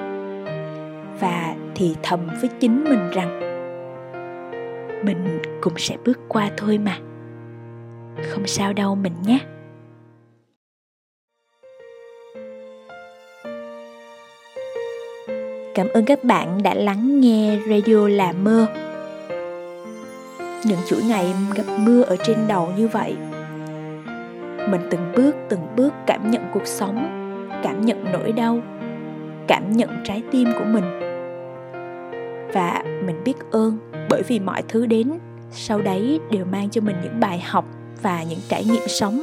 Và 1.21 1.55
thì 1.75 1.95
thầm 2.03 2.21
với 2.41 2.51
chính 2.61 2.85
mình 2.85 3.11
rằng, 3.11 3.41
mình 5.05 5.39
cũng 5.61 5.75
sẽ 5.77 5.97
bước 6.05 6.19
qua 6.29 6.51
thôi 6.57 6.79
mà 6.79 6.99
không 8.23 8.47
sao 8.47 8.73
đâu 8.73 8.95
mình 8.95 9.13
nhé. 9.27 9.39
Cảm 15.75 15.89
ơn 15.89 16.05
các 16.05 16.25
bạn 16.25 16.63
đã 16.63 16.75
lắng 16.75 17.21
nghe 17.21 17.59
radio 17.69 18.09
là 18.09 18.33
mơ. 18.33 18.67
Những 20.65 20.79
chuỗi 20.87 21.03
ngày 21.03 21.35
gặp 21.55 21.65
mưa 21.79 22.03
ở 22.03 22.17
trên 22.17 22.37
đầu 22.49 22.73
như 22.77 22.89
vậy, 22.89 23.17
mình 24.71 24.81
từng 24.91 25.13
bước 25.17 25.37
từng 25.49 25.67
bước 25.77 25.93
cảm 26.07 26.31
nhận 26.31 26.43
cuộc 26.53 26.67
sống, 26.67 26.97
cảm 27.63 27.87
nhận 27.87 28.05
nỗi 28.13 28.33
đau, 28.33 28.61
cảm 29.49 29.73
nhận 29.73 29.91
trái 30.05 30.23
tim 30.33 30.49
của 30.59 30.65
mình. 30.65 30.85
Và 32.53 32.83
mình 33.07 33.25
biết 33.25 33.35
ơn 33.51 33.79
bởi 34.11 34.23
vì 34.23 34.41
mọi 34.41 34.63
thứ 34.69 34.87
đến, 34.87 35.19
sau 35.51 35.83
đấy 35.83 36.21
đều 36.31 36.45
mang 36.45 36.71
cho 36.71 36.81
mình 36.81 36.97
những 37.03 37.21
bài 37.21 37.39
học 37.39 37.65
và 38.03 38.23
những 38.23 38.41
trải 38.49 38.65
nghiệm 38.65 38.89
sống. 38.89 39.23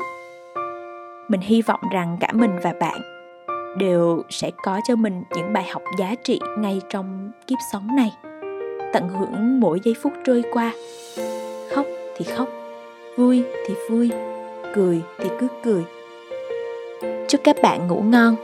Mình 1.27 1.41
hy 1.41 1.62
vọng 1.62 1.79
rằng 1.91 2.17
cả 2.19 2.27
mình 2.33 2.51
và 2.63 2.73
bạn 2.79 3.01
đều 3.77 4.23
sẽ 4.29 4.51
có 4.63 4.79
cho 4.88 4.95
mình 4.95 5.23
những 5.36 5.53
bài 5.53 5.67
học 5.71 5.81
giá 5.99 6.15
trị 6.23 6.39
ngay 6.57 6.81
trong 6.89 7.31
kiếp 7.47 7.57
sống 7.71 7.95
này. 7.95 8.12
Tận 8.93 9.09
hưởng 9.09 9.59
mỗi 9.59 9.79
giây 9.83 9.95
phút 10.03 10.13
trôi 10.25 10.43
qua. 10.53 10.71
Khóc 11.75 11.86
thì 12.17 12.25
khóc, 12.25 12.47
vui 13.17 13.43
thì 13.67 13.73
vui, 13.89 14.12
cười 14.75 15.01
thì 15.17 15.29
cứ 15.39 15.47
cười. 15.63 15.83
Chúc 17.27 17.41
các 17.43 17.55
bạn 17.62 17.88
ngủ 17.88 18.01
ngon. 18.01 18.36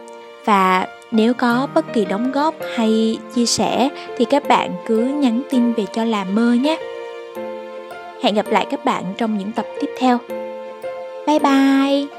Và 0.46 0.88
nếu 1.12 1.34
có 1.34 1.68
bất 1.76 1.94
kỳ 1.94 2.06
đóng 2.06 2.32
góp 2.32 2.56
hay 2.76 3.18
chia 3.36 3.46
sẻ 3.46 3.90
thì 4.18 4.26
các 4.26 4.48
bạn 4.48 4.72
cứ 4.86 5.00
nhắn 5.00 5.42
tin 5.50 5.74
về 5.74 5.86
cho 5.94 6.04
là 6.04 6.24
mơ 6.24 6.54
nhé 6.54 6.78
hẹn 8.24 8.36
gặp 8.36 8.46
lại 8.50 8.68
các 8.70 8.86
bạn 8.86 9.04
trong 9.18 9.38
những 9.38 9.52
tập 9.52 9.66
tiếp 9.82 9.90
theo. 10.00 10.18
Bye 11.28 11.40
bye. 11.40 12.19